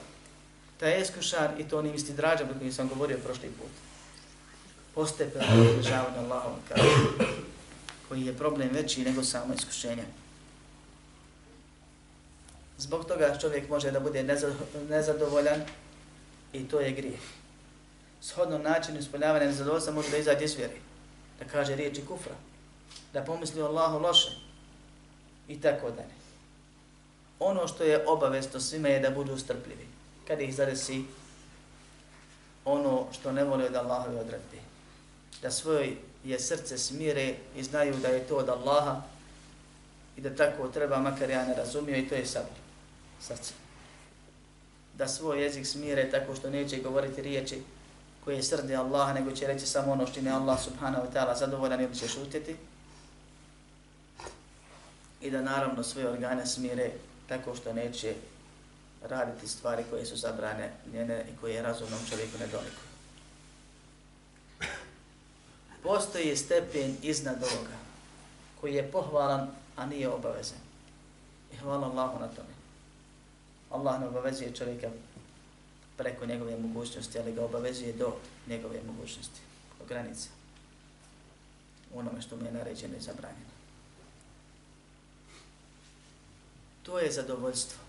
[0.82, 3.70] taj iskušan i to onim isti drađam o kojim sam govorio prošli put.
[4.94, 6.84] Postepeno približavanje Allahom kao
[8.08, 10.04] koji je problem veći nego samo iskušenje.
[12.78, 14.22] Zbog toga čovjek može da bude
[14.88, 15.62] nezadovoljan
[16.52, 17.20] i to je grijeh.
[18.20, 20.80] Shodno načinu ispoljavanja nezadovoljstva može da izađe iz vjeri,
[21.38, 22.34] da kaže riječi kufra,
[23.12, 24.30] da pomisli o Allahu loše
[25.48, 26.16] i tako dalje.
[27.38, 29.91] Ono što je obavesto svima je da budu strpljivi
[30.26, 31.04] kad ih zadesi
[32.64, 34.58] ono što ne vole od Allahove odredbe.
[35.42, 39.02] Da svoj je srce smire i znaju da je to od Allaha
[40.16, 42.54] i da tako treba, makar ja ne razumio, i to je sabr,
[43.20, 43.52] srce.
[44.98, 47.62] Da svoj jezik smire tako što neće govoriti riječi
[48.24, 51.80] koje srde Allaha, nego će reći samo ono što je Allah subhanahu wa ta'ala zadovoljan
[51.80, 52.56] ili će šutiti.
[55.22, 56.90] i da naravno svoje organe smire
[57.28, 58.14] tako što neće
[59.08, 62.82] raditi stvari koje su zabrane njene i koje je razumnom čovjeku nedoliko.
[65.82, 67.76] Postoji stepen iznad ovoga
[68.60, 70.58] koji je pohvalan, a nije obavezan.
[71.52, 72.54] I hvala Allahu na tome.
[73.70, 74.90] Allah ne obavezuje čovjeka
[75.96, 78.16] preko njegove mogućnosti, ali ga obavezuje do
[78.48, 79.40] njegove mogućnosti,
[79.78, 80.28] do granice.
[81.94, 83.52] Onome što mu je naređeno i zabranjeno.
[86.82, 87.81] To je zadovoljstvo.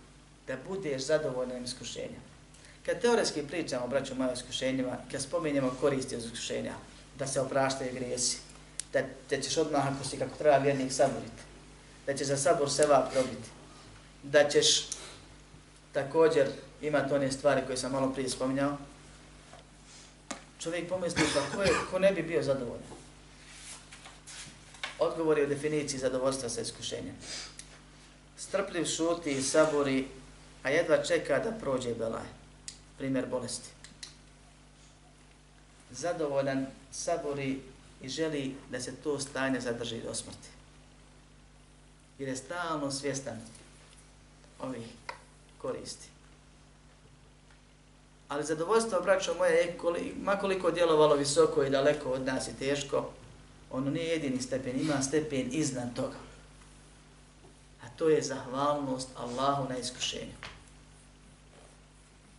[0.47, 2.21] Da budeš zadovoljan iskušenjem.
[2.85, 6.73] Kad teoretski pričamo, braću moje iskušenjima, kad spominjemo koristi od iskušenja,
[7.19, 8.37] da se opraštaju grijesi,
[8.93, 11.43] da da ćeš odmah ako si kako treba vjernik saboriti,
[12.05, 13.49] da će za sabor seba probiti,
[14.23, 14.87] da ćeš
[15.93, 16.47] također
[16.81, 18.77] imati one stvari koje sam malo prije spominjao,
[20.59, 22.83] čovjek pomisli pa ko, je, ko ne bi bio zadovoljan?
[24.99, 27.15] Odgovor je u definiciji zadovoljstva sa iskušenjem.
[28.37, 30.07] Strpljiv šuti i sabori,
[30.63, 32.25] a jedva čeka da prođe belaj.
[32.97, 33.69] Primjer bolesti.
[35.91, 37.59] Zadovoljan sabori
[38.01, 40.49] i želi da se to stanje zadrži do smrti.
[42.19, 43.41] Jer je stalno svjestan
[44.59, 44.87] ovih
[45.57, 46.07] koristi.
[48.27, 49.77] Ali zadovoljstvo, braćo moje, je
[50.21, 53.09] makoliko djelovalo visoko i daleko od nas i teško,
[53.71, 56.15] ono nije jedini stepen, ima stepen iznad toga.
[57.97, 60.33] To je zahvalnost Allahu na iskušenju.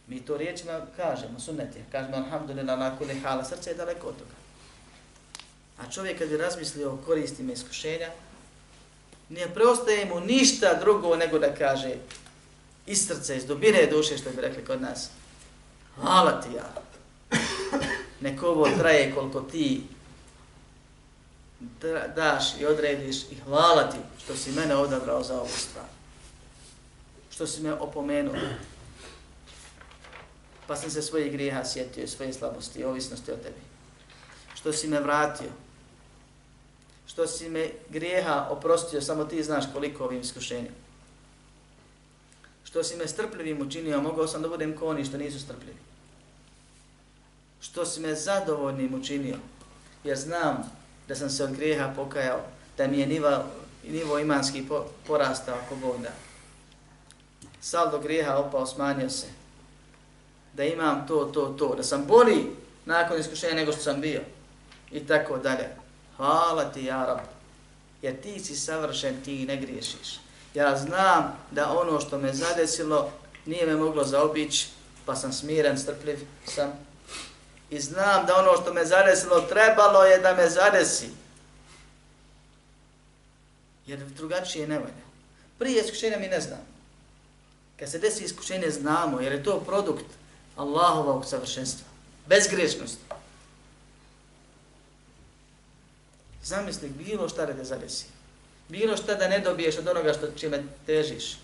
[0.07, 4.35] Mi to riječima kažemo, sunneti, kažemo alhamdulillah na kuli hala, srce je daleko od toga.
[5.79, 8.11] A čovjek kad bi razmislio o koristima iskušenja,
[9.29, 11.95] ne preostaje mu ništa drugo nego da kaže
[12.87, 15.11] iz srca, iz dubine duše, što bi rekli kod nas.
[15.95, 16.75] Hvala ti ja.
[18.21, 19.83] Neko ovo traje koliko ti
[22.17, 25.87] daš i odrediš i hvala ti što si mene odabrao za ovu stvar.
[27.31, 28.35] Što si me opomenuo.
[30.67, 33.61] Pa sam se svojih grijeha sjetio, svoje slabosti i ovisnosti o tebi.
[34.55, 35.51] Što si me vratio.
[37.07, 40.75] Što si me grijeha oprostio, samo ti znaš koliko ovim iskušenjem.
[42.65, 45.79] što si me strpljivim učinio, mogao sam da budem ko oni što nisu strpljivi.
[47.61, 49.37] Što si me zadovoljnim učinio,
[50.05, 50.71] jer znam
[51.09, 52.41] da sam se od grijeha pokajao,
[52.77, 53.45] da mi je nivo,
[53.89, 56.11] nivo imanski po, porastao ako Bog da.
[57.61, 59.27] Saldo grijeha opao, smanjio se.
[60.53, 61.75] Da imam to, to, to.
[61.75, 62.47] Da sam bolji
[62.85, 64.21] nakon iskušenja nego što sam bio.
[64.93, 65.69] I tako dalje.
[66.17, 67.19] Hvala ti, Jarab.
[68.03, 70.25] Jer ti si savršen, ti ne griješiš
[70.55, 73.11] ja znam da ono što me zadesilo
[73.47, 74.69] nije me moglo zaobići,
[75.05, 76.73] pa sam smiren, strpljiv sam.
[77.71, 81.09] I znam da ono što me zadesilo trebalo je da me zadesi.
[83.87, 85.05] Jer drugačije ne valja.
[85.59, 86.61] Prije iskušenja mi ne znam.
[87.79, 90.07] Kad se desi iskušenje znamo, jer je to produkt
[90.57, 91.87] Allahovog savršenstva.
[92.27, 93.03] Bezgrešnosti.
[96.43, 98.15] Zamisli bilo šta da te zadesi
[98.69, 101.37] bilo šta da ne dobiješ od onoga što čime težiš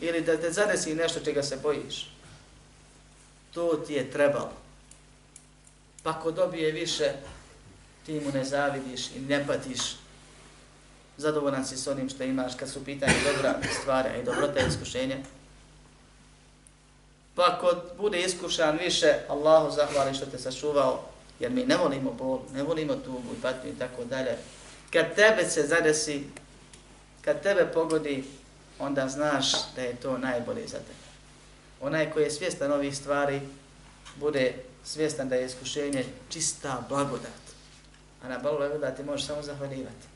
[0.00, 2.10] ili da te zadesi nešto čega se bojiš.
[3.54, 4.52] To ti je trebalo.
[6.02, 7.12] Pa ko dobije više,
[8.06, 9.80] ti mu ne zavidiš i ne patiš.
[11.16, 15.16] Zadovoljan si s onim što imaš kad su pitanje dobra stvari i dobrota i iskušenja.
[17.34, 21.04] Pa ko bude iskušan više, Allahu zahvali što te sačuvao,
[21.40, 24.36] jer mi ne volimo bol, ne volimo tugu i patnju i tako dalje.
[24.90, 26.24] Kad tebe se zadesi,
[27.20, 28.24] kad tebe pogodi,
[28.78, 31.02] onda znaš da je to najbolje za tebe.
[31.80, 33.40] Onaj koji je svjestan ovih stvari,
[34.16, 37.42] bude svjestan da je iskušenje čista blagodat.
[38.22, 40.06] A na blagodat ti možeš samo zahvaljivati.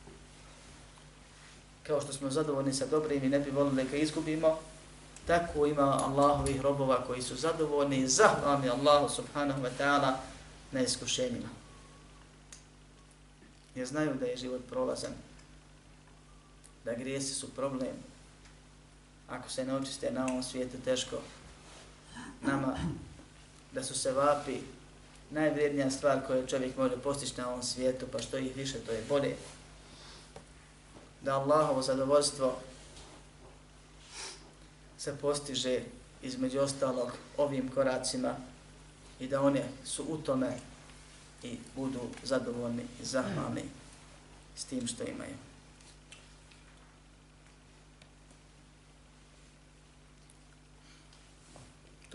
[1.83, 4.59] Kao što smo zadovoljni sa dobrim i ne bi volili da izgubimo,
[5.27, 10.13] tako ima Allahovih robova koji su zadovoljni i zahvalni Allahu subhanahu wa ta'ala
[10.71, 11.49] na iskušenjima.
[13.75, 15.13] Jer znaju da je život prolazan
[16.85, 17.95] da grijesi su problem.
[19.29, 21.17] Ako se ne očiste na ovom svijetu teško,
[22.41, 22.77] nama
[23.77, 24.57] da su se vapi
[25.31, 29.03] najvrijednija stvar koju čovjek može postići na ovom svijetu, pa što ih više, to je
[29.09, 29.35] bolje.
[31.21, 32.59] Da Allahovo zadovoljstvo
[34.97, 35.81] se postiže
[36.23, 38.35] između ostalog ovim koracima
[39.19, 40.57] i da one su u tome
[41.43, 43.63] i budu zadovoljni i zahvalni
[44.55, 45.35] s tim što imaju.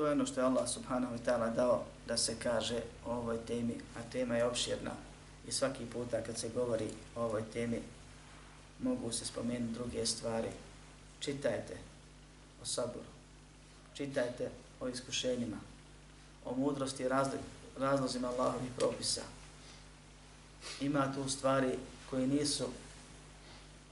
[0.03, 3.39] To je ono što je Allah subhanahu wa ta'ala dao da se kaže o ovoj
[3.47, 4.91] temi, a tema je opširna.
[5.49, 7.79] I svaki puta kad se govori o ovoj temi,
[8.81, 10.49] mogu se spomenuti druge stvari.
[11.21, 11.77] Čitajte
[12.63, 13.13] o saboru,
[13.95, 14.51] čitajte
[14.81, 15.57] o iskušenjima,
[16.45, 17.09] o mudrosti i
[17.79, 19.23] razlozima Allahovih propisa.
[20.81, 21.79] Ima tu stvari
[22.11, 22.65] koje nisu,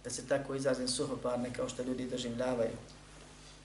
[0.04, 2.76] da se tako izrazim, suhoparne kao što ljudi doživljavaju.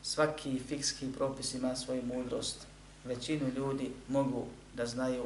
[0.05, 2.67] Svaki fikski propis ima svoju mudrost.
[3.05, 5.23] Većinu ljudi mogu da znaju,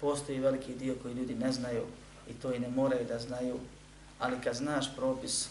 [0.00, 1.82] postoji veliki dio koji ljudi ne znaju
[2.30, 3.58] i to i ne moraju da znaju,
[4.18, 5.48] ali kad znaš propis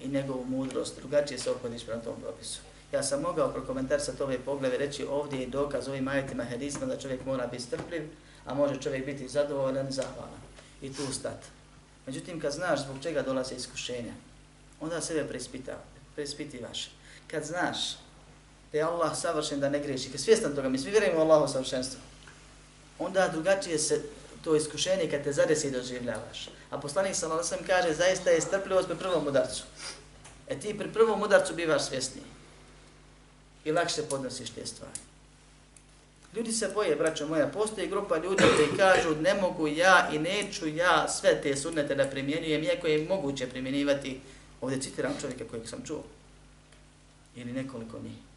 [0.00, 2.60] i njegovu mudrost, drugačije se opodiš prema tom propisu.
[2.92, 7.24] Ja sam mogao prokomentarsati ove poglede, reći ovdje je dokaz ovim ajetima hadisma da čovjek
[7.24, 8.02] mora biti strpljiv,
[8.46, 10.40] a može čovjek biti zadovoljan i zahvalan.
[10.82, 11.46] I tu stati.
[12.06, 14.12] Međutim, kad znaš zbog čega dolaze iskušenja,
[14.80, 15.78] onda sebe preispita,
[16.14, 16.90] preispitivaš.
[17.26, 17.96] Kad znaš
[18.72, 21.52] da je Allah savršen da ne griješi, kad svjestan toga, mi svi vjerujemo u Allahu
[21.52, 22.00] savršenstvo,
[22.98, 24.02] onda drugačije se
[24.44, 26.48] to iskušenje kad te zadesi doživljavaš.
[26.70, 29.62] A poslanik sallallahu alejhi kaže zaista je strpljivost pri prvom udarcu.
[30.48, 32.24] E ti pri prvom udarcu bivaš svjesniji
[33.64, 35.00] i lakše podnosiš te stvari.
[36.36, 40.68] Ljudi se boje, braćo moja, postoji grupa ljudi koji kažu ne mogu ja i neću
[40.68, 44.20] ja sve te sunnete da primjenjujem, iako je moguće primjenjivati,
[44.60, 46.02] ovdje citiram čovjeka kojeg sam čuo,
[47.36, 48.29] ili nekoliko njih.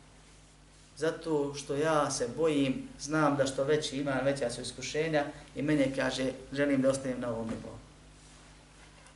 [0.98, 5.26] Zato što ja se bojim, znam da što veći ima, veća su iskušenja
[5.56, 7.78] i mene kaže, želim da ostanem na ovom nivou.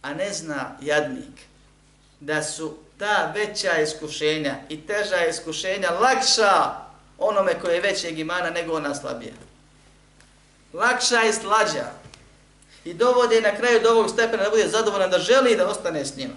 [0.01, 1.39] A ne zna jadnik
[2.19, 6.75] da su ta veća iskušenja i teža iskušenja lakša
[7.17, 9.33] onome koje je većeg imana nego ona slabija.
[10.73, 11.91] Lakša i slađa.
[12.85, 16.17] I dovode na kraju do ovog stepena da bude zadovoljan, da želi da ostane s
[16.17, 16.33] njima.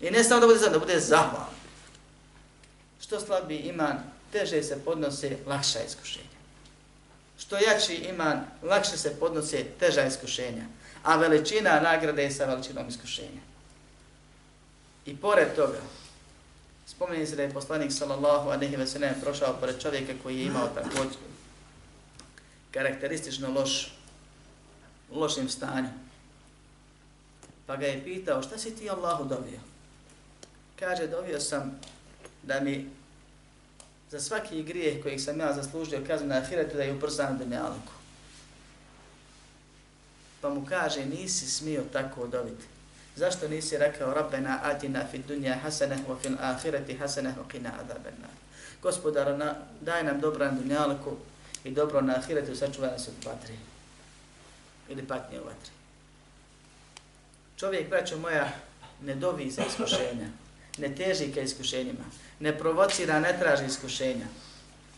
[0.00, 1.56] I ne samo da bude zadovoljan, da bude zahvalan.
[3.00, 3.98] Što slabi iman,
[4.36, 6.36] teže se podnose lakša iskušenja.
[7.38, 10.64] Što jači iman, lakše se podnose teža iskušenja.
[11.02, 13.40] A veličina nagrade je sa veličinom iskušenja.
[15.06, 15.80] I pored toga,
[16.86, 20.68] spomeni se da je poslanik sallallahu alaihi ve sellem prošao pored čovjeka koji je imao
[20.68, 21.18] također
[22.70, 23.92] karakteristično loš,
[25.12, 25.88] lošim stanju.
[27.66, 29.60] Pa ga je pitao, šta si ti Allahu dobio?
[30.78, 31.80] Kaže, dobio sam
[32.42, 32.90] da mi
[34.10, 37.92] za svaki grijeh kojeg sam ja zaslužio kaznu na ahiretu da je ubrzan dunjaluku.
[40.40, 42.64] Pa mu kaže, nisi smio tako dobiti.
[43.16, 48.28] Zašto nisi rekao Rabbena atina fi dunja hasanah wa fil ahireti hasanah wa qina adhabanna.
[48.82, 51.16] Gospodar, na, daj nam dobro na dunjalku
[51.64, 53.54] i dobro na ahiretu, sačuvaj nas od vatri.
[54.88, 55.70] Ili patnje u vatri.
[57.56, 58.52] Čovjek, braćo moja,
[59.02, 60.28] ne dovi za iskušenja,
[60.78, 62.04] ne teži ka iskušenjima,
[62.40, 64.26] ne provocira, ne traži iskušenja.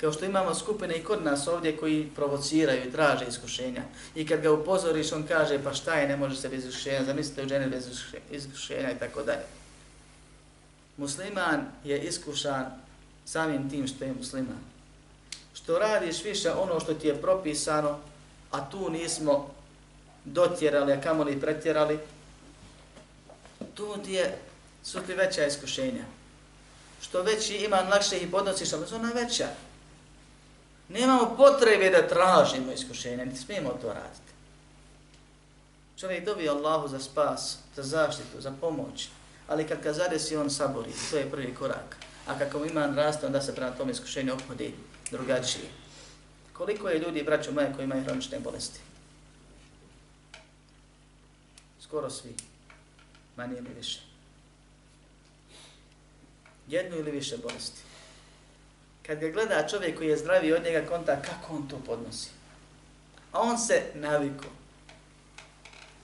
[0.01, 3.83] Kao što imamo skupine i kod nas ovdje koji provociraju i traže iskušenja.
[4.14, 7.43] I kad ga upozoriš, on kaže, pa šta je, ne može se bez iskušenja, zamislite
[7.43, 7.89] u žene bez
[8.31, 9.43] iskušenja i tako dalje.
[10.97, 12.66] Musliman je iskušan
[13.24, 14.59] samim tim što je musliman.
[15.55, 17.99] Što radiš više ono što ti je propisano,
[18.51, 19.51] a tu nismo
[20.24, 21.99] dotjerali, a kamoli pretjerali,
[23.74, 24.39] tu ti je,
[24.89, 26.05] su ti veća iskušenja.
[27.01, 29.49] Što veći iman lakše ih podnosiš, ali ona veća.
[30.89, 34.32] Nemamo potrebe da tražimo iskušenja, niti smijemo to raditi.
[35.97, 39.09] Čovjek dobije Allahu za spas, za zaštitu, za pomoć,
[39.49, 40.93] ali kad ga zadesi, on sabori.
[41.11, 41.97] To je prvi korak.
[42.26, 44.74] A kako iman raste, onda se prema tom iskušenju obhodi
[45.11, 45.64] drugačije.
[46.53, 48.80] Koliko je ljudi, braćo moje, koji imaju hronične bolesti?
[51.80, 52.34] Skoro svi.
[53.36, 54.07] Manje ili više.
[56.68, 57.88] Jednu ili više bolesti
[59.08, 62.28] kad ga gleda čovjek koji je zdravi od njega konta, kako on to podnosi?
[63.32, 64.44] A on se naviko.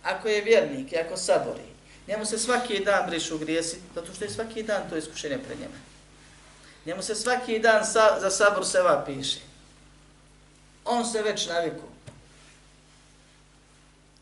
[0.03, 1.69] Ako je vjernik i ako sabori,
[2.09, 5.75] njemu se svaki dan brišu grijesi, zato što je svaki dan to iskušenje pred njema.
[6.87, 9.41] Njemu se svaki dan sa, za sabor seva piše.
[10.85, 11.89] On se već naviku.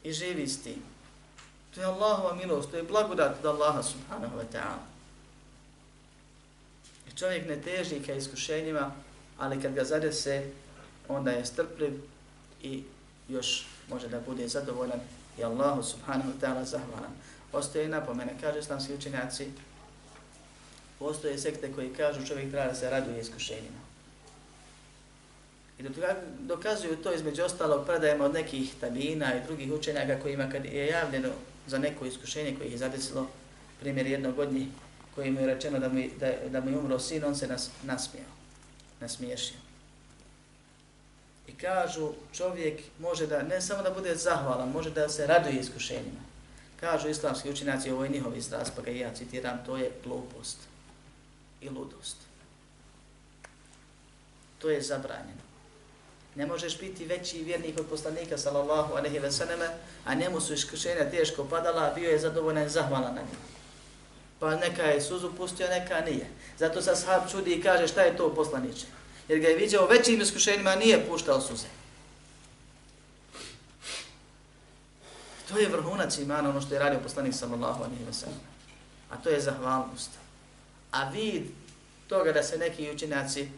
[0.02, 0.82] I živi s tim.
[1.74, 4.91] To je Allahova milost, to je blagodat od Allaha subhanahu wa ta'ala
[7.22, 8.90] čovjek ne teži ka iskušenjima,
[9.38, 10.42] ali kad ga zadese,
[11.08, 11.92] onda je strpljiv
[12.62, 12.82] i
[13.28, 15.00] još može da bude zadovoljan
[15.38, 17.12] i Allahu subhanahu wa ta'ala zahvalan.
[17.52, 19.46] Postoje napomena, kaže islamski učenjaci,
[20.98, 23.82] postoje sekte koji kažu čovjek treba da se raduje iskušenjima.
[25.78, 25.82] I
[26.40, 31.28] dokazuju to između ostalog predajemo od nekih tabina i drugih učenjaka kojima kad je javljeno
[31.66, 33.28] za neko iskušenje koje je zadesilo,
[33.80, 34.68] primjer jednog od njih,
[35.14, 37.70] koji mu je rečeno da, mi, da, da mu je umro sin, on se nas,
[37.82, 38.30] nasmijao,
[39.00, 39.56] nasmiješio.
[41.48, 46.20] I kažu, čovjek može da, ne samo da bude zahvalan, može da se raduje iskušenjima.
[46.80, 50.58] Kažu islamski učinjaci, ovo je njihov izraz, pa ga ja citiram, to je glupost
[51.60, 52.16] i ludost.
[54.58, 55.42] To je zabranjeno.
[56.34, 59.68] Ne možeš biti veći vjernik od poslanika, sallallahu alaihi ve sallame,
[60.04, 63.61] a njemu su iskušenja teško padala, bio je zadovoljan i zahvalan na njima.
[64.42, 66.26] Pa neka je suzu pustio, neka nije.
[66.58, 68.86] Zato se sahab čudi i kaže šta je to poslaniče.
[69.28, 71.66] Jer ga je vidio većim iskušenjima, nije puštao suze.
[75.48, 78.40] To je vrhunac imana, ono što je radio poslanik sallallahu alaihi wa sallam.
[79.10, 80.10] A to je zahvalnost.
[80.90, 81.42] A vid
[82.08, 83.48] toga da se neki učinaci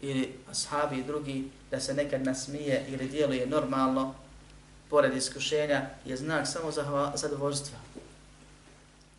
[0.00, 4.14] ili ashabi i drugi da se nekad nasmije ili djeluje normalno
[4.90, 6.70] pored iskušenja je znak samo
[7.14, 7.78] zadovoljstva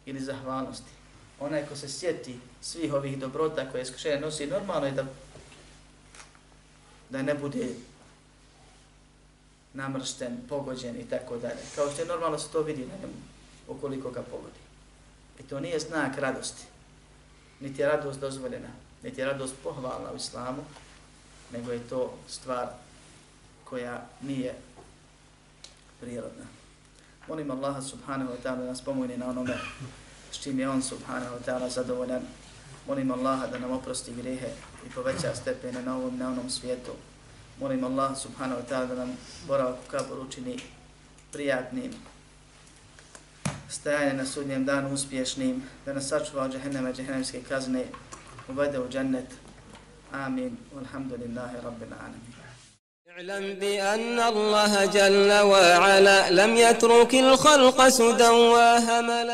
[0.06, 0.99] ili zahvalnosti.
[1.40, 5.06] Onaj ko se sjeti svih ovih dobrota koje iskušenje nosi, normalno je da
[7.10, 7.68] da ne bude
[9.74, 11.60] namršten, pogođen i tako dalje.
[11.76, 13.14] Kao što je normalno se to vidi na njemu,
[13.68, 14.60] ukoliko ga pogodi.
[15.40, 16.64] I to nije znak radosti,
[17.60, 18.70] niti je radost dozvoljena,
[19.04, 20.64] niti je radost pohvalna u islamu,
[21.54, 22.68] nego je to stvar
[23.64, 24.56] koja nije
[26.00, 26.46] prirodna.
[27.28, 29.58] Molim Allaha subhanahu wa ta'ala da nas pomogne na onome
[30.33, 32.23] s čim je on subhanahu wa ta'ala zadovoljan.
[32.87, 34.49] Molim Allaha da nam oprosti grijehe
[34.87, 36.93] i poveća stepene na ovom na onom svijetu.
[37.61, 39.17] Molim Allah subhanahu wa ta'ala da nam
[39.47, 40.59] boravak u kaboru učini
[41.33, 41.93] prijatnim,
[43.69, 47.85] stajanje na sudnjem danu uspješnim, da nas sačuva od džahennema džahennemske kazne,
[48.49, 49.29] uvede u džennet.
[50.13, 50.57] Amin.
[50.75, 52.35] Walhamdulillahi rabbil alamin.
[53.15, 59.33] اعلم بأن الله جل وعلا لم يترك الخلق سدى وهملا